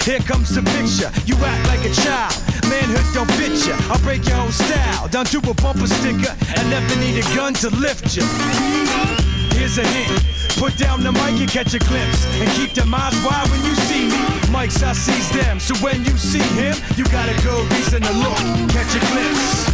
Here 0.07 0.19
comes 0.19 0.55
the 0.55 0.63
picture. 0.63 1.11
You 1.25 1.35
act 1.43 1.67
like 1.67 1.83
a 1.83 1.93
child. 1.93 2.33
Manhood 2.69 3.05
don't 3.13 3.31
fit 3.35 3.51
ya. 3.67 3.75
I'll 3.91 3.99
break 3.99 4.25
your 4.25 4.37
whole 4.37 4.51
style 4.51 5.09
down 5.09 5.25
to 5.25 5.39
a 5.39 5.53
bumper 5.53 5.87
sticker. 5.87 6.33
I 6.55 6.63
never 6.69 6.95
need 6.95 7.19
a 7.19 7.35
gun 7.35 7.53
to 7.55 7.69
lift 7.75 8.15
ya. 8.15 8.23
Here's 9.51 9.77
a 9.77 9.83
hint. 9.83 10.34
Put 10.57 10.77
down 10.77 11.03
the 11.03 11.11
mic 11.11 11.39
and 11.39 11.49
catch 11.49 11.73
a 11.73 11.79
glimpse. 11.79 12.25
And 12.39 12.49
keep 12.51 12.73
them 12.73 12.93
eyes 12.93 13.13
wide 13.25 13.49
when 13.49 13.63
you 13.65 13.75
see 13.75 14.07
me. 14.07 14.51
Mike's 14.51 14.81
I 14.81 14.93
sees 14.93 15.29
them. 15.31 15.59
So 15.59 15.75
when 15.83 16.03
you 16.05 16.17
see 16.17 16.39
him, 16.39 16.75
you 16.95 17.03
got 17.05 17.27
a 17.27 17.35
good 17.43 17.71
reason 17.73 18.01
to 18.01 18.13
look. 18.13 18.37
Catch 18.71 18.95
a 18.95 18.99
glimpse. 19.11 19.65